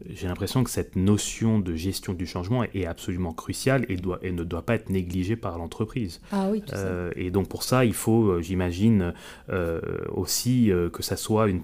[0.06, 4.32] j'ai l'impression que cette notion de gestion du changement est absolument cruciale et, doit, et
[4.32, 6.20] ne doit pas être négligée par l'entreprise.
[6.32, 9.12] Ah oui, euh, et donc pour ça, il faut, euh, j'imagine,
[9.50, 9.80] euh,
[10.10, 11.62] aussi que ça soit une,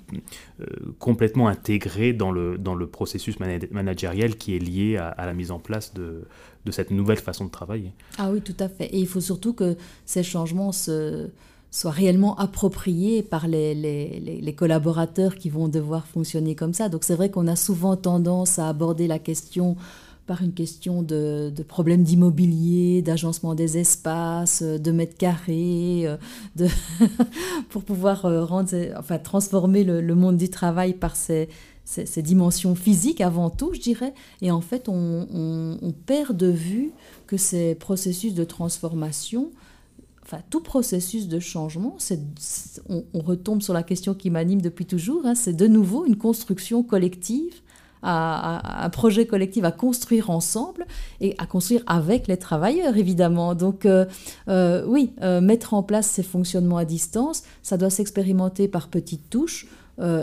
[0.99, 5.51] complètement intégré dans le, dans le processus managériel qui est lié à, à la mise
[5.51, 6.25] en place de,
[6.65, 7.93] de cette nouvelle façon de travailler.
[8.19, 8.87] Ah oui, tout à fait.
[8.87, 11.31] Et il faut surtout que ces changements se
[11.75, 16.89] soit réellement approprié par les, collaborateurs qui vont devoir fonctionner comme ça.
[16.89, 19.77] Donc c'est vrai qu'on a souvent tendance à aborder la question
[20.29, 26.17] par une question de, de problèmes d'immobilier, d'agencement des espaces, de mètres carrés, euh,
[27.71, 28.71] pour pouvoir euh, rendre,
[29.25, 31.49] transformer le, monde du travail par ces,
[32.19, 34.15] dimensions physiques avant tout, je dirais.
[34.43, 36.93] Et en fait, on perd de vue
[37.27, 39.51] que ces processus de transformation
[40.25, 41.97] enfin, tout processus de changement,
[42.89, 46.83] on, retombe sur la question qui m'anime depuis toujours, hein, c'est de nouveau une construction
[46.83, 47.55] collective,
[48.07, 50.87] un projet collectif à construire ensemble
[51.21, 53.55] et à construire avec les travailleurs, évidemment.
[53.55, 54.05] Donc euh,
[54.49, 59.31] euh, oui, euh, mettre en place ces fonctionnements à distance, ça doit s'expérimenter par petites
[59.31, 59.67] touches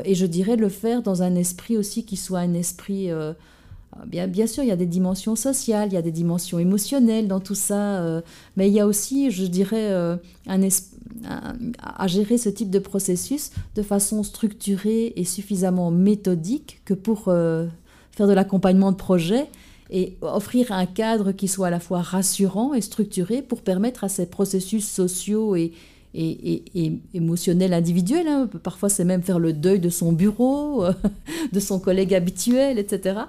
[0.03, 3.09] et je dirais le faire dans un esprit aussi qui soit un esprit
[4.07, 7.27] Bien, bien, sûr, il y a des dimensions sociales, il y a des dimensions émotionnelles
[7.27, 8.21] dans tout ça, euh,
[8.55, 10.15] mais il y a aussi, je dirais, euh,
[10.47, 17.67] à gérer ce type de processus de façon structurée et suffisamment méthodique que pour euh,
[18.11, 19.47] faire de l'accompagnement de projet
[19.89, 24.09] et offrir un cadre qui soit à la fois rassurant et structuré pour permettre à
[24.09, 25.73] ces processus sociaux et,
[26.13, 28.27] et, émotionnel individuel.
[28.27, 28.49] Hein.
[28.63, 30.83] Parfois, c'est même faire le deuil de son bureau,
[31.51, 33.21] de son collègue habituel, etc.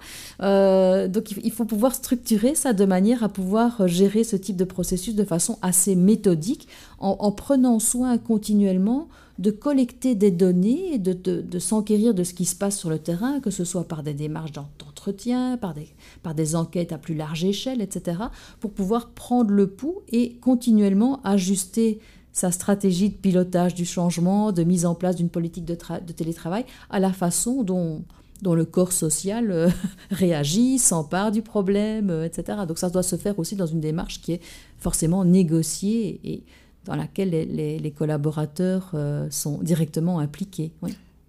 [0.42, 4.64] Euh, donc, il faut pouvoir structurer ça de manière à pouvoir gérer ce type de
[4.64, 6.68] processus de façon assez méthodique,
[6.98, 9.08] en, prenant soin continuellement
[9.40, 13.40] de collecter des données de, de, s'enquérir de ce qui se passe sur le terrain,
[13.40, 15.88] que ce soit par des démarches d'entretien, par des,
[16.22, 18.18] par des enquêtes à plus large échelle, etc.,
[18.60, 21.98] pour pouvoir prendre le pouls et continuellement ajuster
[22.32, 25.74] sa stratégie de pilotage du changement, de mise en place d'une politique de,
[26.12, 28.02] télétravail, à la façon dont,
[28.42, 29.68] le corps social euh,
[30.10, 32.60] réagit, s'empare du problème, euh, etc.
[32.66, 34.40] Donc ça doit se faire aussi dans une démarche qui est
[34.78, 36.42] forcément négociée et
[36.84, 40.72] dans laquelle les, collaborateurs euh, sont directement impliqués.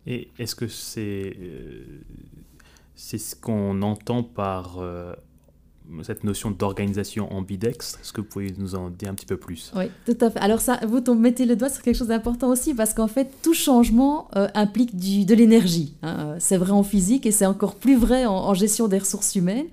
[0.07, 1.37] Et est-ce que c'est
[2.95, 4.79] c'est ce qu'on entend par
[6.01, 7.99] cette notion d'organisation ambidextre.
[8.01, 9.71] Est-ce que vous pouvez nous en dire un petit peu plus?
[9.75, 10.39] Oui, tout à fait.
[10.39, 13.53] Alors ça, vous mettez le doigt sur quelque chose d'important aussi, parce qu'en fait, tout
[13.53, 15.93] changement euh, implique de l'énergie.
[16.01, 16.35] Hein.
[16.39, 19.67] C'est vrai en physique et c'est encore plus vrai en, gestion des ressources humaines.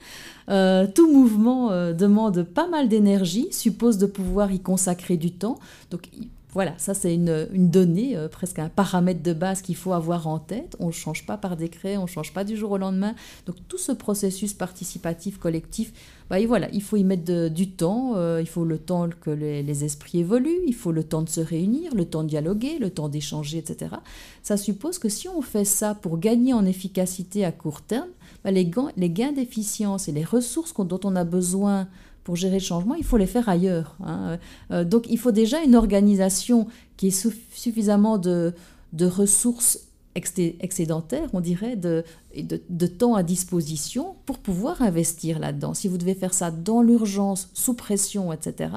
[0.49, 5.59] Euh, tout mouvement euh, demande pas mal d'énergie, suppose de pouvoir y consacrer du temps.
[5.91, 6.09] Donc
[6.53, 10.39] voilà, ça c'est une, donnée, euh, presque un paramètre de base qu'il faut avoir en
[10.39, 10.77] tête.
[10.81, 13.15] On ne change pas par décret, on ne change pas du jour au lendemain.
[13.47, 15.93] Donc tout ce processus participatif collectif,
[16.29, 19.85] bah, voilà, il faut y mettre du temps, euh, il faut le temps que les,
[19.85, 23.09] esprits évoluent, il faut le temps de se réunir, le temps de dialoguer, le temps
[23.09, 23.97] d'échanger, etc.
[24.43, 28.09] Ça suppose que si on fait ça pour gagner en efficacité à court terme,
[28.45, 31.89] bah, les, gains, d'efficience et les ressources dont on a besoin
[32.25, 33.97] pour gérer le changement, il faut les faire ailleurs.
[34.05, 34.39] Hein.
[34.71, 36.67] Euh, donc il faut déjà une organisation
[36.97, 38.55] qui ait suffisamment de,
[38.93, 39.79] de ressources
[40.15, 42.05] excédentaires, on dirait, de,
[42.37, 45.73] de, temps à disposition pour pouvoir investir là-dedans.
[45.73, 48.71] Si vous devez faire ça dans l'urgence, sous pression, etc.,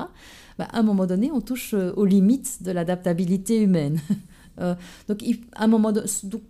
[0.59, 3.99] bah, à un moment donné, on touche euh, aux limites de l'adaptabilité humaine.
[4.59, 4.75] Euh,
[5.07, 5.23] donc,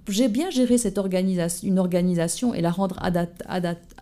[0.09, 3.92] j'ai bien géré cette organisation, une organisation et la rendre adapt,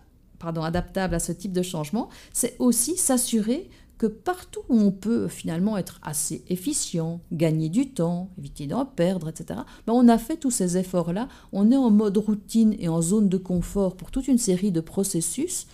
[0.42, 5.28] pardon, adaptable à ce type de changement, c'est aussi s'assurer que partout où on peut
[5.28, 10.36] finalement être assez efficient, gagner du temps, éviter d'en perdre, etc., ben on a fait
[10.36, 14.26] tous ces efforts-là, on est en mode routine et en zone de confort pour toute
[14.26, 15.68] une série de processus,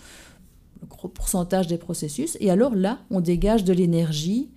[0.83, 4.51] le gros pourcentage des processus, et alors là, on dégage de l'énergie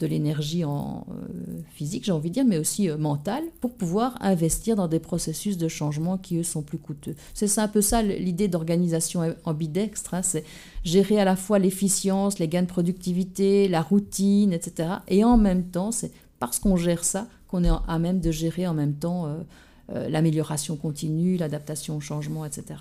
[0.00, 4.16] de l'énergie en euh, physique, j'ai envie de dire, mais aussi euh, mentale, pour pouvoir
[4.20, 7.14] investir dans des processus de changement qui, eux, sont plus coûteux.
[7.32, 10.44] C'est un peu ça l'idée d'organisation ambidextre, hein, c'est
[10.84, 14.94] gérer à la fois l'efficience, les gains de productivité, la routine, etc.
[15.08, 18.66] Et en même temps, c'est parce qu'on gère ça qu'on est à même de gérer
[18.66, 19.44] en même temps
[19.92, 22.80] euh, l'amélioration continue, l'adaptation au changement, etc.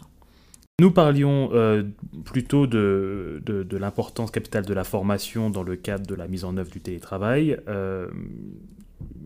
[0.82, 1.84] Nous parlions euh,
[2.26, 6.72] plutôt de, l'importance capitale de la formation dans le cadre de la mise en œuvre
[6.72, 7.60] du télétravail.
[7.68, 8.08] Euh,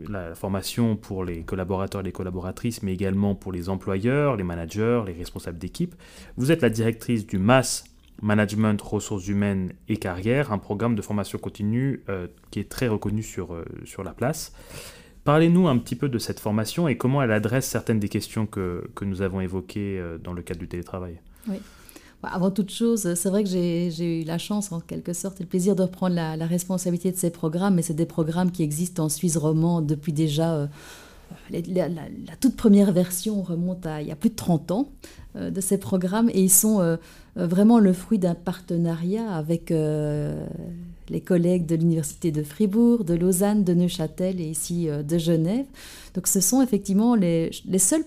[0.10, 5.04] la formation pour les collaborateurs et les collaboratrices, mais également pour les employeurs, les managers,
[5.08, 5.96] les responsables d'équipe.
[6.36, 7.86] Vous êtes la directrice du MAS
[8.22, 13.24] Management, Ressources Humaines et Carrière, un programme de formation continue euh, qui est très reconnu
[13.24, 13.56] sur,
[14.04, 14.52] la place.
[15.24, 18.84] Parlez-nous un petit peu de cette formation et comment elle adresse certaines des questions que,
[18.96, 21.22] que nous avons évoquées dans le cadre du télétravail.
[21.48, 21.58] Oui.
[22.24, 25.44] Bah, avant toute chose, c'est vrai que j'ai eu la chance, en quelque sorte, et
[25.44, 29.06] le plaisir de reprendre la, responsabilité de ces programmes, mais c'est des programmes qui existent
[29.06, 30.54] en Suisse romande depuis déjà...
[30.54, 30.68] Euh,
[31.52, 31.90] la,
[32.40, 34.90] toute première version remonte à il y a plus de 30 ans
[35.36, 36.96] euh, de ces programmes et ils sont euh,
[37.36, 39.74] vraiment le fruit d'un partenariat avec
[41.10, 45.66] les collègues de l'Université de Fribourg, de Lausanne, de Neuchâtel et ici euh, de Genève.
[46.14, 48.04] Donc ce sont effectivement les, les, seuls,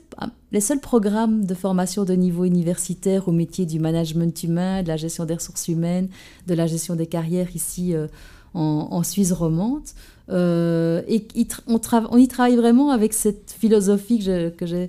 [0.52, 4.96] les seuls programmes de formation de niveau universitaire au métier du management humain, de la
[4.96, 6.08] gestion des ressources humaines,
[6.46, 8.06] de la gestion des carrières ici euh,
[8.52, 9.84] en, Suisse romande.
[10.28, 11.26] Euh, et
[11.66, 14.86] on, y travaille vraiment avec cette philosophie que je,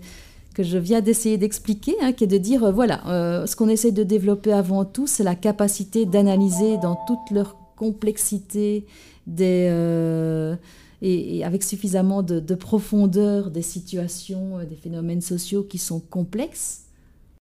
[0.54, 3.02] que je viens d'essayer d'expliquer, hein, qui est de dire, voilà,
[3.46, 8.86] ce qu'on essaie de développer avant tout, c'est la capacité d'analyser dans toutes leurs complexité
[9.26, 10.56] des, euh,
[11.02, 16.84] et, avec suffisamment de, profondeur des situations, euh, des phénomènes sociaux qui sont complexes.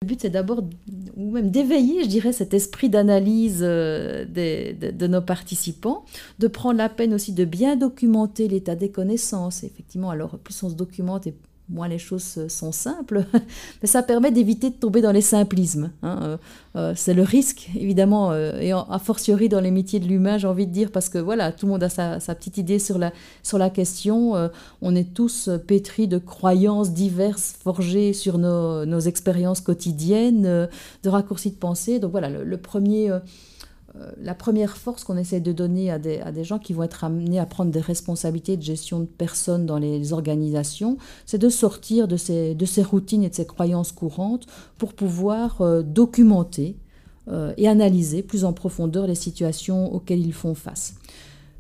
[0.01, 0.65] Le but, c'est d'abord,
[1.19, 6.07] ou même d'éveiller, je dirais, cet esprit d'analyse euh, de, de, nos participants,
[6.39, 9.65] de prendre la peine aussi de bien documenter l'état des connaissances.
[9.65, 11.35] Effectivement, alors plus on se documente et
[11.73, 13.25] moins les choses sont simples,
[13.83, 15.91] mais ça permet d'éviter de tomber dans les simplismes.
[16.03, 16.19] Hein.
[16.23, 16.37] Euh,
[16.77, 20.47] euh, c'est le risque, évidemment, euh, et a fortiori dans les métiers de l'humain, j'ai
[20.47, 23.13] envie de dire, parce que voilà, tout le monde a sa, petite idée sur la,
[23.43, 24.35] sur la question.
[24.81, 31.51] on est tous pétris de croyances diverses forgées sur nos, nos expériences quotidiennes, de raccourcis
[31.51, 31.99] de pensée.
[31.99, 33.19] Donc voilà, le premier euh,
[34.21, 37.45] la première force qu'on essaie de donner à des, gens qui vont être amenés à
[37.45, 42.57] prendre des responsabilités de gestion de personnes dans les organisations, c'est de sortir de ces,
[42.83, 44.47] routines et de ces croyances courantes
[44.79, 46.77] pour pouvoir euh, documenter
[47.29, 50.95] euh, et analyser plus en profondeur les situations auxquelles ils font face.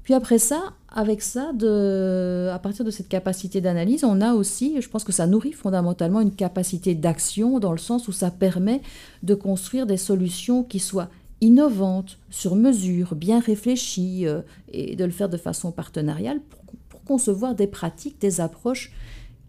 [0.03, 4.89] Puis après ça, avec ça, à partir de cette capacité d'analyse, on a aussi, je
[4.89, 8.81] pense que ça nourrit fondamentalement une capacité d'action dans le sens où ça permet
[9.23, 11.09] de construire des solutions qui soient
[11.43, 14.41] innovante, sur mesure, bien réfléchie, euh,
[14.73, 16.61] et de le faire de façon partenariale pour,
[17.05, 18.93] concevoir des pratiques, des approches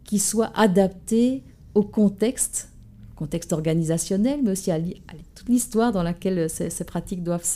[0.06, 1.44] qui soient adaptées
[1.76, 2.70] au contexte,
[3.16, 4.80] contexte organisationnel, mais aussi à,
[5.36, 7.48] toute l'histoire dans laquelle ces, pratiques doivent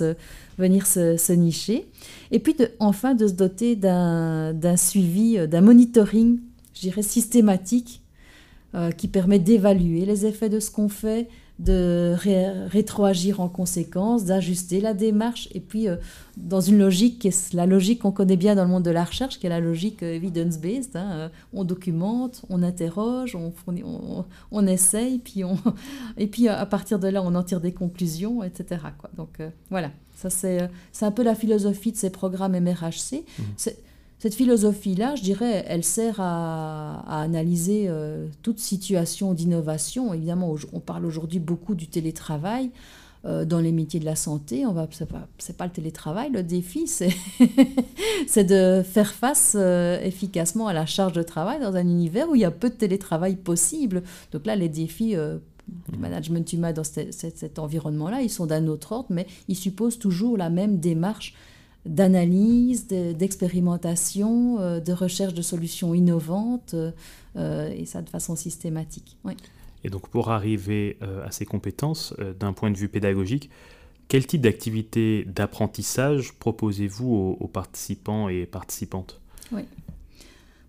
[0.60, 1.88] venir se, nicher.
[2.30, 6.40] Et puis enfin de se doter d'un suivi, euh, d'un monitoring,
[6.76, 8.04] je dirais, systématique
[8.76, 11.28] euh, qui permet d'évaluer les effets de ce qu'on fait,
[11.60, 12.16] de
[12.70, 15.96] rétroagir en conséquence, d'ajuster la démarche, et puis euh,
[16.38, 19.04] dans une logique qui est la logique qu'on connaît bien dans le monde de la
[19.04, 20.96] recherche, qui est la logique euh, evidence-based.
[20.96, 23.54] Hein, euh, on documente, on interroge, on,
[24.52, 25.58] on, essaye, puis on,
[26.18, 28.82] et puis à partir de là, on en tire des conclusions, etc.
[29.00, 29.10] Quoi.
[29.18, 29.40] Donc
[29.72, 30.70] voilà, ça c'est
[31.02, 33.24] un peu la philosophie de ces programmes MRHC.
[33.40, 33.44] Mmh.
[34.28, 40.14] Cette philosophie-là, je dirais, elle sert à, analyser euh, toute situation d'innovation.
[40.14, 42.70] Évidemment, on parle aujourd'hui beaucoup du télétravail.
[43.24, 44.90] Euh, dans les métiers de la santé, on va,
[45.38, 46.88] c'est pas, le télétravail, le défi,
[48.28, 52.36] c'est, de faire face euh, efficacement à la charge de travail dans un univers où
[52.36, 54.04] il y a peu de télétravail possible.
[54.34, 59.08] Donc là, les défis du management humain dans cet environnement-là, ils sont d'un autre ordre,
[59.10, 61.34] mais ils supposent toujours la même démarche
[61.88, 66.76] d'analyse, d'expérimentation, euh, de recherche de solutions innovantes,
[67.36, 69.18] euh, et ça de façon systématique.
[69.84, 73.50] Et donc pour arriver euh, à ces compétences, d'un point de vue pédagogique,
[74.08, 79.20] quel type d'activité d'apprentissage proposez-vous aux, participants et participantes
[79.52, 79.64] Oui.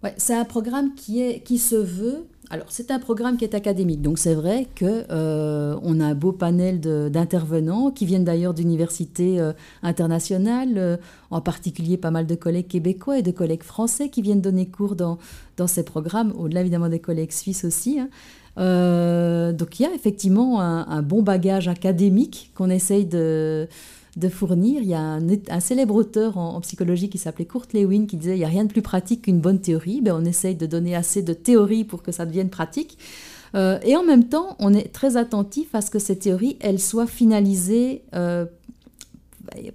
[0.05, 3.55] Ouais, c'est un programme qui, est, qui se veut alors, c'est un programme qui est
[3.55, 9.39] académique, donc c'est vrai qu'on euh, a un beau panel d'intervenants qui viennent d'ailleurs d'universités
[9.39, 10.97] euh, internationales, euh,
[11.31, 14.97] en particulier pas mal de collègues québécois et de collègues français qui viennent donner cours
[14.97, 15.19] dans,
[15.59, 18.01] dans ces programmes, au-delà évidemment des collègues suisses aussi.
[18.01, 18.09] Hein.
[19.53, 23.69] donc, il y a effectivement un bon bagage académique qu'on essaye de
[24.19, 24.83] de fournir.
[24.83, 28.39] Il y a un, célèbre auteur en, psychologie qui s'appelait Kurt Lewin qui disait il
[28.39, 30.01] n'y a rien de plus pratique qu'une bonne théorie.
[30.01, 32.99] Ben, on essaye de donner assez de théorie pour que ça devienne pratique.
[33.55, 36.81] Euh, et en même temps, on est très attentif à ce que ces théories, elles
[36.81, 38.45] soient finalisées euh,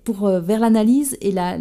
[0.04, 1.58] pour, euh, vers l'analyse et la,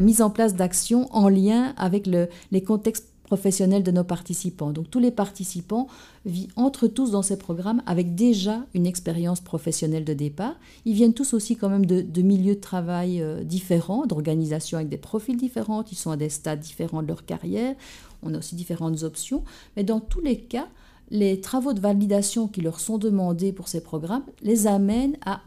[0.00, 4.72] mise en place d'actions en lien avec les contextes professionnelle de nos participants.
[4.72, 5.86] Donc tous les participants
[6.26, 10.54] vivent entre tous dans ces programmes avec déjà une expérience professionnelle de départ.
[10.84, 14.98] Ils viennent tous aussi quand même de, milieux de travail euh, différents, d'organisations avec des
[14.98, 17.74] profils différents, ils sont à des stades différents de leur carrière,
[18.22, 19.44] on a aussi différentes options,
[19.76, 20.68] mais dans tous les cas,
[21.10, 25.40] les travaux de validation qui leur sont demandés pour ces programmes les amènent à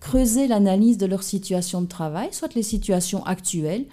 [0.00, 3.86] creuser l'analyse de leur situation de travail, soit les situations actuelles,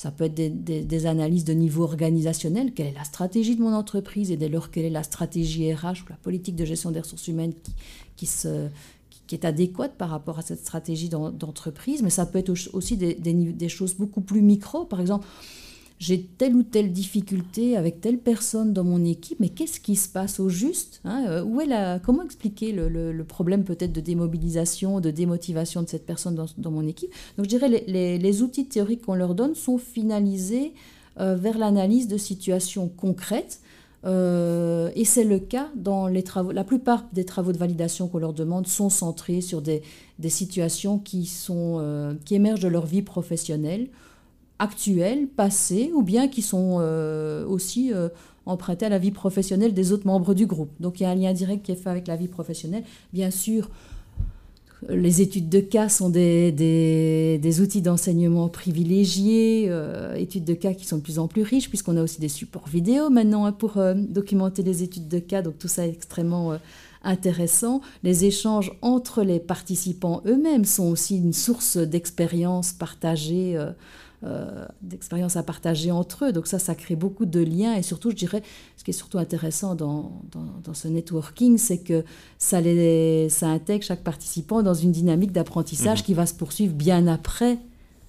[0.00, 4.30] ça peut être des, analyses de niveau organisationnel, quelle est la stratégie de mon entreprise?
[4.30, 7.28] Et dès lors quelle est la stratégie RH ou la politique de gestion des ressources
[7.28, 7.52] humaines
[8.16, 8.26] qui,
[9.30, 12.02] est adéquate par rapport à cette stratégie d'entreprise?
[12.02, 14.86] Mais ça peut être aussi des, des choses beaucoup plus micro.
[14.86, 15.26] Par exemple,
[16.00, 20.08] j'ai telle ou telle difficulté avec telle personne dans mon équipe, mais qu'est-ce qui se
[20.08, 25.88] passe au juste hein, euh, Comment expliquer le, problème peut-être de démobilisation, de démotivation de
[25.88, 27.12] cette personne dans, mon équipe?
[27.36, 30.72] Donc je dirais les, les, outils théoriques qu'on leur donne sont finalisés
[31.20, 33.60] euh, vers l'analyse de situations concrètes.
[34.06, 36.52] Euh, et c'est le cas dans les travaux.
[36.52, 39.82] La plupart des travaux de validation qu'on leur demande sont centrés sur des,
[40.28, 41.30] situations qui
[42.30, 43.90] émergent de leur vie professionnelle
[44.60, 48.10] actuels, passés, ou bien qui sont euh, aussi euh,
[48.46, 50.70] empruntés à la vie professionnelle des autres membres du groupe.
[50.78, 52.84] Donc il y a un lien direct qui est fait avec la vie professionnelle.
[53.14, 53.70] Bien sûr,
[54.88, 60.98] les études de cas sont des, outils d'enseignement privilégiés, euh, études de cas qui sont
[60.98, 64.62] de plus en plus riches, puisqu'on a aussi des supports vidéo maintenant hein, pour documenter
[64.62, 66.58] les études de cas, donc tout ça est extrêmement
[67.02, 67.80] intéressant.
[68.02, 73.58] Les échanges entre les participants eux-mêmes sont aussi une source d'expérience partagée
[74.22, 76.32] euh, d'expériences à partager entre eux.
[76.32, 77.74] Donc ça, ça crée beaucoup de liens.
[77.76, 78.42] Et surtout, je dirais,
[78.76, 80.20] ce qui est surtout intéressant dans,
[80.62, 82.04] dans, ce networking, c'est que
[82.36, 86.04] ça, les, ça intègre chaque participant dans une dynamique d'apprentissage mhm.
[86.04, 87.56] qui va se poursuivre bien après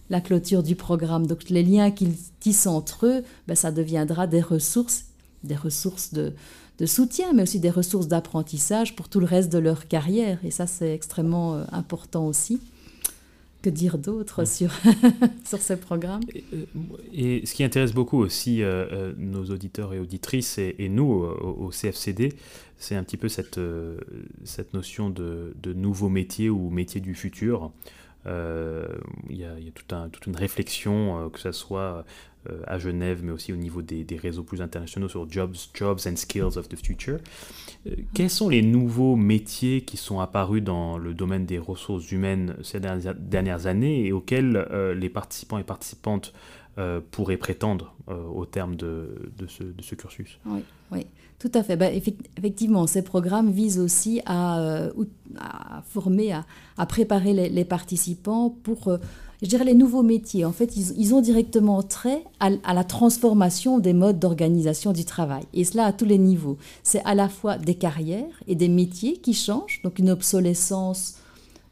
[0.10, 1.28] la clôture du programme.
[1.28, 5.06] Donc les liens qu'ils tissent entre eux, ben, ça deviendra des ressources,
[5.46, 6.34] des ressources de,
[6.80, 10.40] de soutien, mais aussi des ressources d'apprentissage pour tout le reste de leur carrière.
[10.44, 12.60] Et ça, c'est extrêmement euh, important aussi
[13.62, 14.72] que dire d'autre sur,
[15.46, 16.22] sur ce programme?
[16.54, 16.66] Euh,
[17.14, 21.70] et, ce qui intéresse beaucoup aussi euh, euh, nos auditeurs et auditrices et, nous au,
[21.70, 22.34] CFCD,
[22.78, 23.60] c'est un petit peu cette,
[24.44, 27.72] cette notion de, de nouveau métier ou métier du futur.
[28.26, 28.32] Il
[29.36, 32.06] y, a, y a tout un, toute une réflexion, que ce soit
[32.68, 36.58] à Genève, mais aussi au niveau des, réseaux plus internationaux sur Jobs, Jobs and Skills
[36.58, 37.20] of the Future.
[37.88, 42.56] Euh, quels sont les nouveaux métiers qui sont apparus dans le domaine des ressources humaines
[42.64, 46.34] ces dernières années et auxquels euh, les participants et participantes
[46.78, 49.08] euh, pourraient prétendre au terme de,
[49.48, 50.38] ce, cursus?
[50.46, 51.06] Oui, oui,
[51.40, 51.78] tout à fait.
[51.78, 54.90] Bah, effectivement, ces programmes visent aussi à,
[55.86, 58.90] former, à, préparer les, participants pour
[59.42, 60.46] je dirais, les nouveaux métiers.
[60.46, 65.44] En fait, ils, ont directement trait à, la transformation des modes d'organisation du travail.
[65.54, 66.58] Et cela à tous les niveaux.
[66.84, 71.16] C'est à la fois des carrières et des métiers qui changent, donc une obsolescence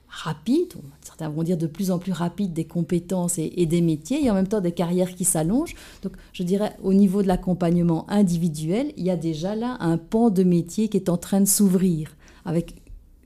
[0.07, 4.31] rapide, certains vont dire de plus en plus rapide des compétences et, des métiers, et
[4.31, 5.75] en même temps des carrières qui s'allongent.
[6.01, 10.31] Donc je dirais au niveau de l'accompagnement individuel, il y a déjà là un pan
[10.31, 12.73] de métier qui est en train de s'ouvrir, avec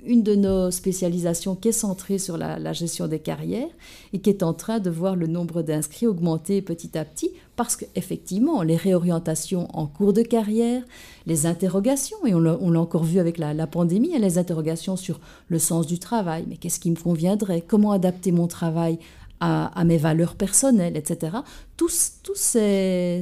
[0.05, 3.69] une de nos spécialisations qui est centrée sur la, gestion des carrières
[4.13, 7.75] et qui est en train de voir le nombre d'inscrits augmenter petit à petit parce
[7.75, 10.83] qu'effectivement, les réorientations en cours de carrière,
[11.27, 15.59] les interrogations, et on l'a encore vu avec la, pandémie, hein, les interrogations sur le
[15.59, 18.97] sens du travail, mais qu'est-ce qui me conviendrait, comment adapter mon travail
[19.45, 21.37] à, mes valeurs personnelles, etc.
[21.75, 23.21] Tous, ces,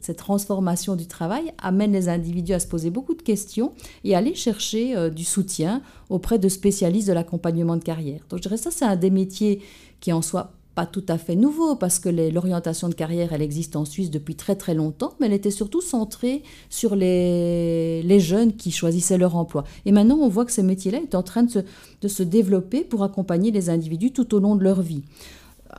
[0.00, 3.72] cette transformation du travail amène les individus à se poser beaucoup de questions
[4.04, 8.20] et à aller chercher euh, du soutien auprès de spécialistes de l'accompagnement de carrière.
[8.28, 9.60] Donc je dirais ça, c'est un des métiers
[10.00, 13.76] qui en soi pas tout à fait nouveau parce que l'orientation de carrière, elle existe
[13.76, 18.70] en Suisse depuis très très longtemps, mais elle était surtout centrée sur les, jeunes qui
[18.70, 19.64] choisissaient leur emploi.
[19.84, 23.50] Et maintenant, on voit que ce métier-là est en train de se développer pour accompagner
[23.50, 25.02] les individus tout au long de leur vie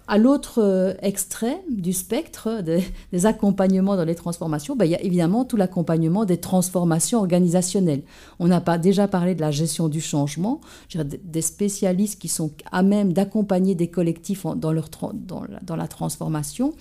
[0.07, 5.01] à l'autre euh, extrême du spectre des, accompagnements dans les transformations, ben, il y a
[5.01, 8.01] évidemment tout l'accompagnement des transformations organisationnelles.
[8.39, 10.61] On n'a pas déjà parlé de la gestion du changement,
[10.95, 16.73] des spécialistes qui sont à même d'accompagner des collectifs dans, leur, dans la transformation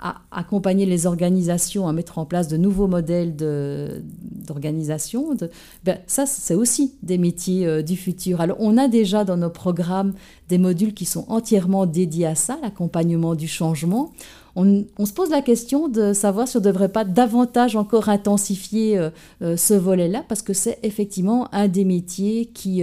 [0.00, 5.36] à accompagner les organisations à mettre en place de nouveaux modèles d'organisation,
[5.84, 8.40] ben, ça, c'est aussi des métiers euh, du futur.
[8.40, 10.14] Alors, on a déjà dans nos programmes
[10.48, 14.12] des modules qui sont entièrement dédiés à ça, l'accompagnement du changement.
[14.56, 18.98] on, se pose la question de savoir si on ne devrait pas davantage encore intensifier
[18.98, 19.10] euh,
[19.42, 22.82] euh, ce volet-là, parce que c'est effectivement un des métiers qui,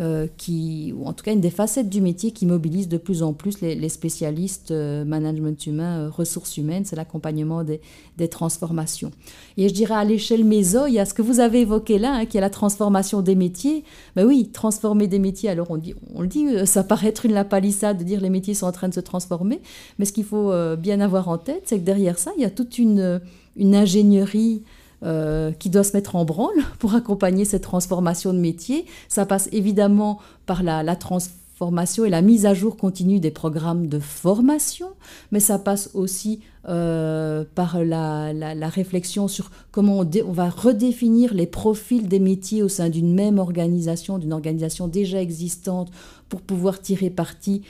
[0.00, 3.22] euh, qui, ou en tout cas une des facettes du métier qui mobilise de plus
[3.22, 7.80] en plus les, spécialistes management humain, ressources humaines, c'est l'accompagnement des,
[8.16, 9.10] des, transformations.
[9.56, 12.14] Et je dirais à l'échelle méso, il y a ce que vous avez évoqué là,
[12.14, 13.84] hein, qui est la transformation des métiers.
[14.16, 17.32] Ben oui, transformer des métiers, alors on, dit, on le dit, ça paraît être une
[17.32, 19.60] lapalissade de dire les métiers sont en train de se transformer,
[19.98, 22.50] mais ce qu'il faut bien avoir en tête, c'est que derrière ça, il y a
[22.50, 23.20] toute une,
[23.56, 24.62] une ingénierie
[25.02, 28.84] euh, qui doit se mettre en branle pour accompagner cette transformation de métier.
[29.08, 33.98] Ça passe évidemment par la, transformation et la mise à jour continue des programmes de
[33.98, 34.88] formation,
[35.32, 42.06] mais ça passe aussi euh, par la, réflexion sur comment on, va redéfinir les profils
[42.06, 45.90] des métiers au sein d'une même organisation, d'une organisation déjà existante,
[46.28, 47.62] pour pouvoir tirer parti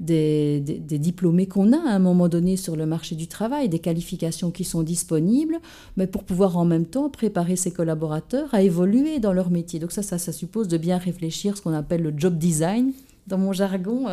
[0.00, 4.50] des, diplômés qu'on a à un moment donné sur le marché du travail, des qualifications
[4.50, 5.58] qui sont disponibles,
[5.96, 9.80] mais pour pouvoir en même temps préparer ses collaborateurs à évoluer dans leur métier.
[9.80, 12.92] Donc ça, ça, ça suppose de bien réfléchir ce qu'on appelle le job design
[13.28, 14.06] dans mon jargon.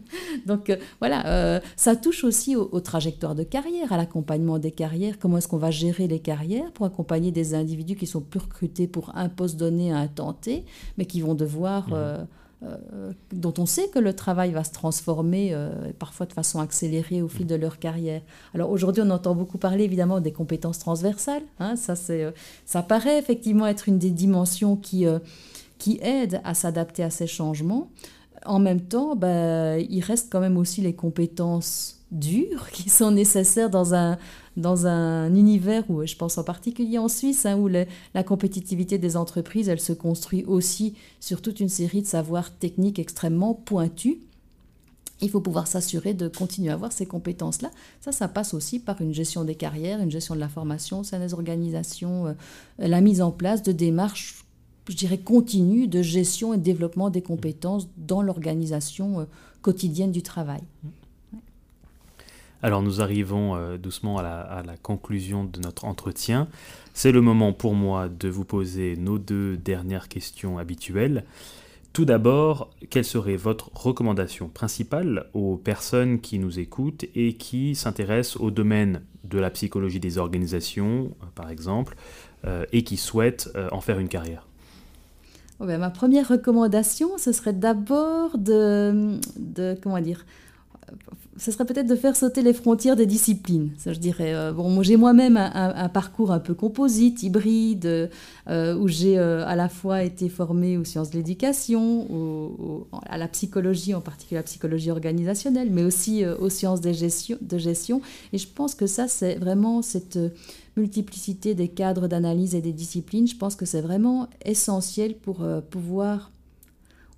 [0.46, 5.18] Donc euh, voilà, euh, ça touche aussi aux, trajectoires de carrière, à l'accompagnement des carrières.
[5.18, 8.88] Comment est-ce qu'on va gérer les carrières pour accompagner des individus qui sont plus recrutés
[8.88, 10.64] pour un poste donné à un temps T,
[10.98, 11.88] mais qui vont devoir...
[11.88, 11.92] Mmh.
[11.94, 12.24] Euh,
[13.32, 17.28] dont on sait que le travail va se transformer euh, parfois de façon accélérée au
[17.28, 18.22] fil de leur carrière.
[18.54, 21.42] Alors aujourd'hui, on entend beaucoup parler évidemment des compétences transversales.
[21.58, 22.30] Hein, ça, euh,
[22.64, 25.06] ça paraît effectivement être une des dimensions qui,
[25.78, 27.90] qui aide à s'adapter à ces changements.
[28.44, 33.70] En même temps, ben, il reste quand même aussi les compétences dures qui sont nécessaires
[33.70, 34.18] dans un,
[34.56, 39.16] dans un univers où, je pense en particulier en Suisse, hein, où la compétitivité des
[39.16, 44.18] entreprises, elle se construit aussi sur toute une série de savoirs techniques extrêmement pointus.
[45.22, 47.70] Il faut pouvoir s'assurer de continuer à avoir ces compétences-là.
[48.00, 51.18] Ça, ça passe aussi par une gestion des carrières, une gestion de la formation, c'est
[51.18, 52.32] des organisations, euh,
[52.78, 54.44] la mise en place de démarches,
[54.88, 59.24] je dirais, continues de gestion et développement des compétences dans l'organisation euh,
[59.62, 60.62] quotidienne du travail.
[62.62, 66.46] Alors nous arrivons euh, doucement à la, conclusion de notre entretien.
[66.94, 71.24] C'est le moment pour moi de vous poser nos deux dernières questions habituelles.
[71.92, 78.40] Tout d'abord, quelle serait votre recommandation principale aux personnes qui nous écoutent et qui s'intéressent
[78.40, 81.96] au domaine de la psychologie des organisations, euh, par exemple,
[82.44, 84.46] euh, et qui souhaitent en faire une carrière?
[85.58, 89.18] Oh ben, Ma première recommandation, ce serait d'abord de,
[89.82, 90.24] comment dire,
[91.38, 93.70] ce serait peut-être de faire sauter les frontières des disciplines.
[93.84, 94.34] Je dirais.
[94.34, 98.10] Euh, bon, j'ai moi-même un, parcours un peu composite, hybride,
[98.48, 103.28] euh, où j'ai euh, à la fois été formée aux sciences de l'éducation, à la
[103.28, 108.00] psychologie, en particulier la psychologie organisationnelle, mais aussi aux sciences de gestion.
[108.32, 110.18] Et je pense que ça, c'est vraiment cette
[110.76, 113.26] multiplicité des cadres d'analyse et des disciplines.
[113.26, 116.30] Je pense que c'est vraiment essentiel pour pouvoir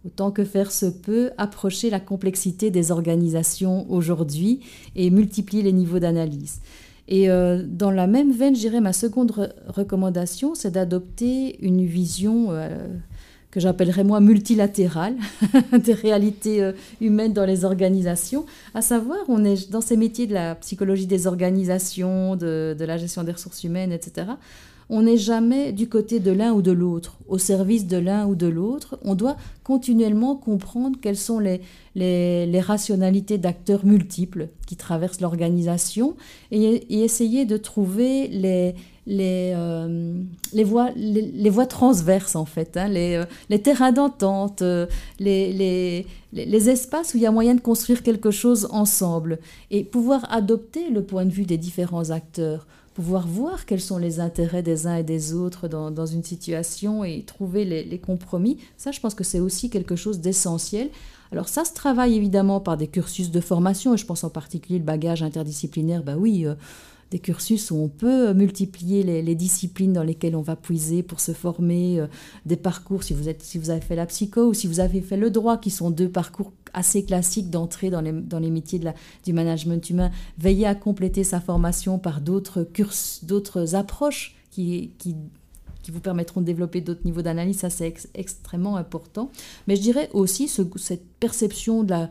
[0.05, 4.61] autant que faire se peut, approcher la complexité des organisations aujourd'hui
[4.96, 6.61] et multiplier les niveaux d'analyse.
[7.09, 12.86] Et euh, dans la même veine, j'irai ma seconde recommandation, c'est d'adopter une vision euh,
[13.50, 15.16] que j'appellerais moi multilatérale
[15.72, 18.46] des réalités euh, humaines dans les organisations.
[18.72, 22.96] À savoir, on est dans ces métiers de la psychologie des organisations, de, de la
[22.96, 24.26] gestion des ressources humaines, etc
[24.91, 28.35] on n'est jamais du côté de l'un ou de l'autre, au service de l'un ou
[28.35, 28.99] de l'autre.
[29.03, 31.61] On doit continuellement comprendre quelles sont les,
[31.95, 36.16] les, rationalités d'acteurs multiples qui traversent l'organisation
[36.51, 38.74] et, essayer de trouver les,
[39.07, 40.22] les, euh,
[40.53, 44.87] les, voies, les, voies transverses, en fait, hein, les, euh, les terrains d'entente, euh,
[45.18, 49.39] les, les, espaces où il y a moyen de construire quelque chose ensemble
[49.70, 54.20] et pouvoir adopter le point de vue des différents acteurs pouvoir voir quels sont les
[54.20, 58.59] intérêts des uns et des autres dans, dans une situation et trouver les, les, compromis,
[58.76, 60.90] ça je pense que c'est aussi quelque chose d'essentiel.
[61.32, 64.78] Alors ça se travaille évidemment par des cursus de formation, et je pense en particulier
[64.78, 66.55] le bagage interdisciplinaire, bah oui, euh,
[67.11, 71.32] des cursus où on peut multiplier les, disciplines dans lesquelles on va puiser pour se
[71.32, 72.07] former, euh,
[72.46, 75.59] des parcours, si vous, avez fait la psycho ou si vous avez fait le droit,
[75.59, 78.94] qui sont deux parcours assez classiques d'entrée dans les, métiers de la,
[79.24, 82.66] du management humain, veiller à compléter sa formation par d'autres
[83.22, 84.92] d'autres approches qui,
[85.92, 89.30] vous permettront de développer d'autres niveaux d'analyse, ça c'est extrêmement important.
[89.66, 92.11] Mais je dirais aussi ce, cette perception de la,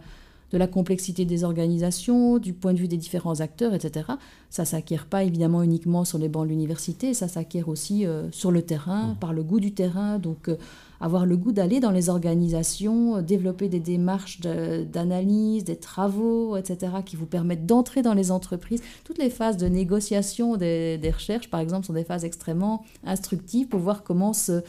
[0.54, 4.06] de la complexité des organisations, du point de vue des différents acteurs, etc.
[4.52, 8.52] Ça s'acquiert pas évidemment uniquement sur les bancs de l'université, ça s'acquiert aussi euh, sur
[8.52, 9.16] le terrain, mmh.
[9.16, 10.20] par le goût du terrain.
[10.20, 10.58] Donc euh,
[11.02, 16.94] avoir le goût d'aller dans les organisations, euh, développer des démarches d'analyse, des travaux, etc.,
[17.04, 18.84] qui vous permettent d'entrer dans les entreprises.
[19.04, 23.80] Toutes les phases de négociation des, recherches, par exemple, sont des phases extrêmement instructives pour
[23.80, 24.62] voir comment se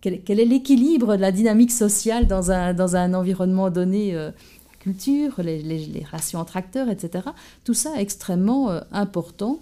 [0.00, 4.30] quel, est l'équilibre de la dynamique sociale dans un, dans un environnement donné euh,
[4.78, 7.28] culture, les, les, les, rations entre acteurs, etc.
[7.64, 9.60] Tout ça est extrêmement euh, important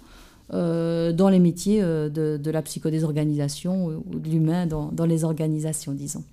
[0.53, 5.05] euh, dans les métiers de, de, la psycho des organisations ou de l'humain dans, dans,
[5.05, 6.23] les organisations, disons.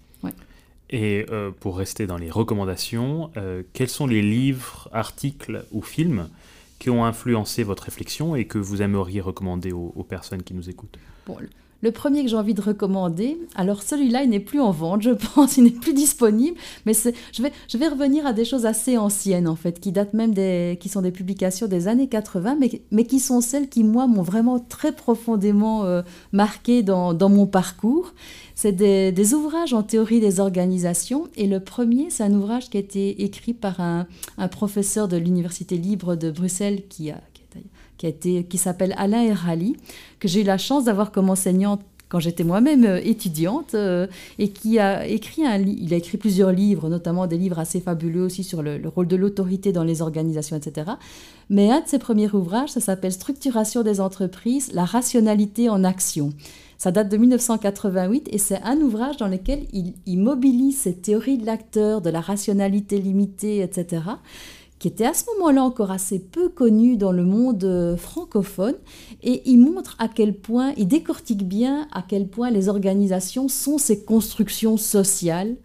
[0.89, 1.27] Et
[1.59, 3.33] pour rester dans les recommandations,
[3.73, 6.29] quels sont les livres, articles ou films
[6.79, 10.71] qui ont influencé votre réflexion et que vous aimeriez recommander aux, aux personnes qui nous
[10.71, 10.97] écoutent?
[11.27, 11.39] Bon,
[11.83, 15.11] le premier que j'ai envie de recommander, alors celui-là, il n'est plus en vente, je
[15.35, 17.43] pense, il n'est plus disponible, mais je
[17.79, 21.03] vais, revenir à des choses assez anciennes, en fait, qui datent même des, qui sont
[21.03, 24.93] des publications des années 80, mais, mais qui sont celles qui, moi, m'ont vraiment très
[24.93, 28.15] profondément euh, marqué dans, mon parcours.
[28.55, 32.79] C'est des, des, ouvrages en théorie des organisations, et le premier, c'est un ouvrage qui
[32.79, 34.07] a été écrit par un,
[34.39, 37.21] un professeur de l'Université libre de Bruxelles qui a,
[37.99, 39.77] qui, qui s'appelle Alain Erali,
[40.21, 44.07] que j'ai eu la chance d'avoir comme enseignante quand j'étais moi-même euh, étudiante euh,
[44.39, 48.45] et qui a écrit il a écrit plusieurs livres notamment des livres assez fabuleux aussi
[48.45, 50.93] sur le, rôle de l'autorité dans les organisations etc
[51.51, 56.31] mais un de ses premiers ouvrages ça s'appelle Structuration des entreprises la rationalité en action.
[56.79, 61.39] Ça date de 1988 et c'est un ouvrage dans lequel il, il mobilise cette théorie
[61.39, 64.03] de l'acteur, de la rationalité limitée, etc
[64.79, 68.75] qui était à ce moment-là encore assez peu connu dans le monde euh, francophone,
[69.23, 73.79] et il montre à quel point, il décortique bien à quel point les organisations sont
[73.79, 75.57] ces constructions sociales.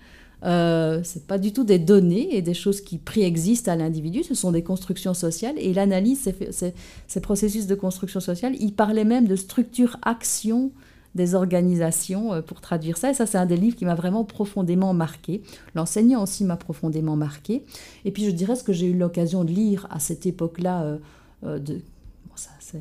[0.44, 4.24] Euh, ce n'est pas du tout des données et des choses qui préexistent à l'individu,
[4.24, 6.74] ce sont des constructions sociales, et il analyse ces,
[7.08, 8.56] ces processus de construction sociale.
[8.60, 10.72] Il parlait même de structure-action
[11.16, 13.10] des organisations euh, pour traduire ça.
[13.10, 15.42] Et ça, c'est un des livres qui m'a vraiment profondément marqué.
[15.76, 17.64] L'enseignant aussi m'a profondément marqué.
[18.06, 20.84] Et puis, je dirais ce que j'ai eu l'occasion de lire à cette époque-là.
[20.84, 20.98] Euh,
[21.46, 21.60] euh,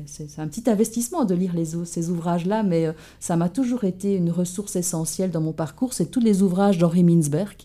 [0.05, 2.87] c'est un petit investissement de lire les, ces ouvrages-là, mais
[3.19, 5.93] ça m'a toujours été une ressource essentielle dans mon parcours.
[5.93, 7.57] C'est tous les ouvrages d'Henri Mintzberg,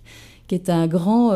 [0.49, 1.31] qui est un grand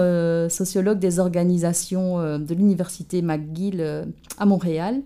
[0.49, 4.05] sociologue des organisations de l'université McGill
[4.39, 5.01] à Montréal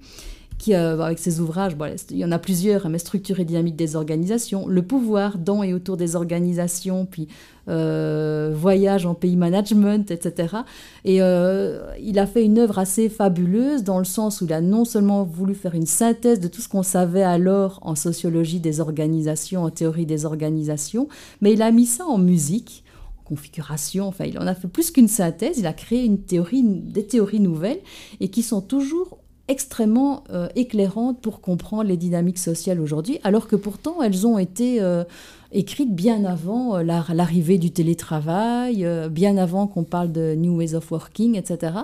[0.71, 1.77] euh, avec ses ouvrages,
[2.11, 5.75] il y en a plusieurs, mais Structure et dynamique des organisations, Le pouvoir dans et
[5.75, 7.29] autour des organisations, puis
[7.69, 10.57] euh, Voyage en pays management, etc.
[11.05, 14.61] Et euh, il a fait une œuvre assez fabuleuse dans le sens où il a
[14.61, 18.81] non seulement voulu faire une synthèse de tout ce qu'on savait alors en sociologie des
[18.81, 21.09] organisations, en théorie des organisations,
[21.41, 22.85] mais il a mis ça en musique
[23.25, 27.07] configuration, enfin il en a fait plus qu'une synthèse, il a créé une théorie, des
[27.07, 27.81] théories nouvelles
[28.21, 29.19] et qui sont toujours
[29.49, 34.81] extrêmement euh, éclairantes pour comprendre les dynamiques sociales aujourd'hui, alors que pourtant elles ont été
[34.81, 35.05] euh,
[35.53, 40.91] écrites bien avant euh, l'arrivée du télétravail, bien avant qu'on parle de New Ways of
[40.91, 41.75] Working, etc.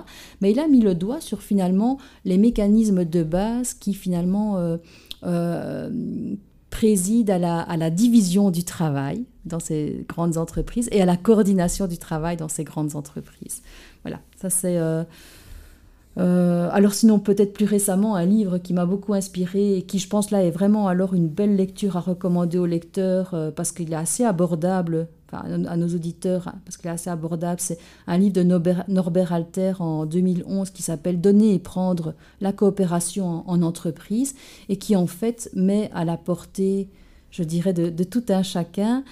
[0.41, 4.77] Mais il a mis le doigt sur finalement les mécanismes de base qui finalement
[6.71, 11.17] président à la, à la, division du travail dans ces grandes entreprises et à la
[11.17, 13.61] coordination du travail dans ces grandes entreprises.
[14.03, 14.79] Voilà, ça c'est
[16.17, 20.09] euh, alors sinon, peut-être plus récemment, un livre qui m'a beaucoup inspiré et qui, je
[20.09, 23.93] pense, là est vraiment alors une belle lecture à recommander aux lecteurs euh, parce qu'il
[23.93, 27.61] est assez abordable, enfin, à nos auditeurs, hein, parce qu'il est assez abordable.
[27.61, 27.77] C'est
[28.07, 33.61] un livre de Norbert, Alter en 2011 qui s'appelle Donner et prendre la coopération en,
[33.61, 34.35] entreprise
[34.67, 36.89] et qui, en fait, met à la portée,
[37.29, 39.05] je dirais, de, de tout un chacun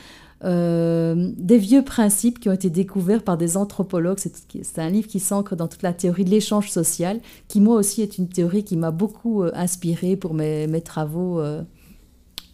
[0.46, 4.20] euh, des vieux principes qui ont été découverts par des anthropologues.
[4.20, 8.02] C'est un livre qui s'ancre dans toute la théorie de l'échange social, qui moi aussi
[8.02, 11.62] est une théorie qui m'a beaucoup euh, inspiré pour mes, travaux, euh,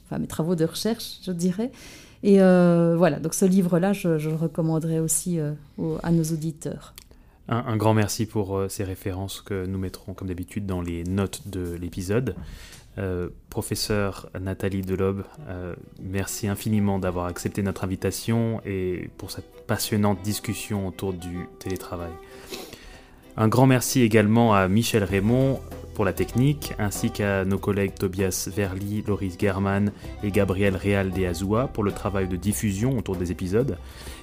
[0.05, 1.71] enfin mes travaux de recherche, je dirais.
[2.23, 5.37] Et voilà, donc ce livre-là, je, le recommanderais aussi
[6.01, 6.95] à nos auditeurs.
[7.47, 11.75] Un, grand merci pour ces références que nous mettrons comme d'habitude dans les notes de
[11.79, 12.35] l'épisode.
[12.97, 20.21] Euh, professeur Nathalie Delobe, euh, merci infiniment d'avoir accepté notre invitation et pour cette passionnante
[20.21, 22.11] discussion autour du télétravail.
[23.35, 25.59] Un grand merci également à Michel Raymond
[25.93, 29.91] pour la technique, ainsi qu'à nos collègues Tobias Verli, Loris German
[30.23, 33.77] et Gabriel Real de Azua pour le travail de diffusion autour des épisodes.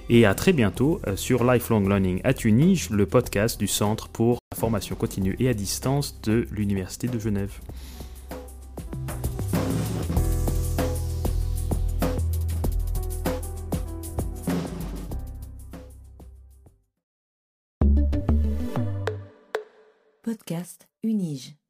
[0.08, 4.38] Et à très bientôt euh, sur Lifelong Learning à Tunis, le podcast du Centre pour
[4.52, 7.58] la formation continue et à distance de l'Université de Genève.
[20.32, 21.61] Podcast Unige.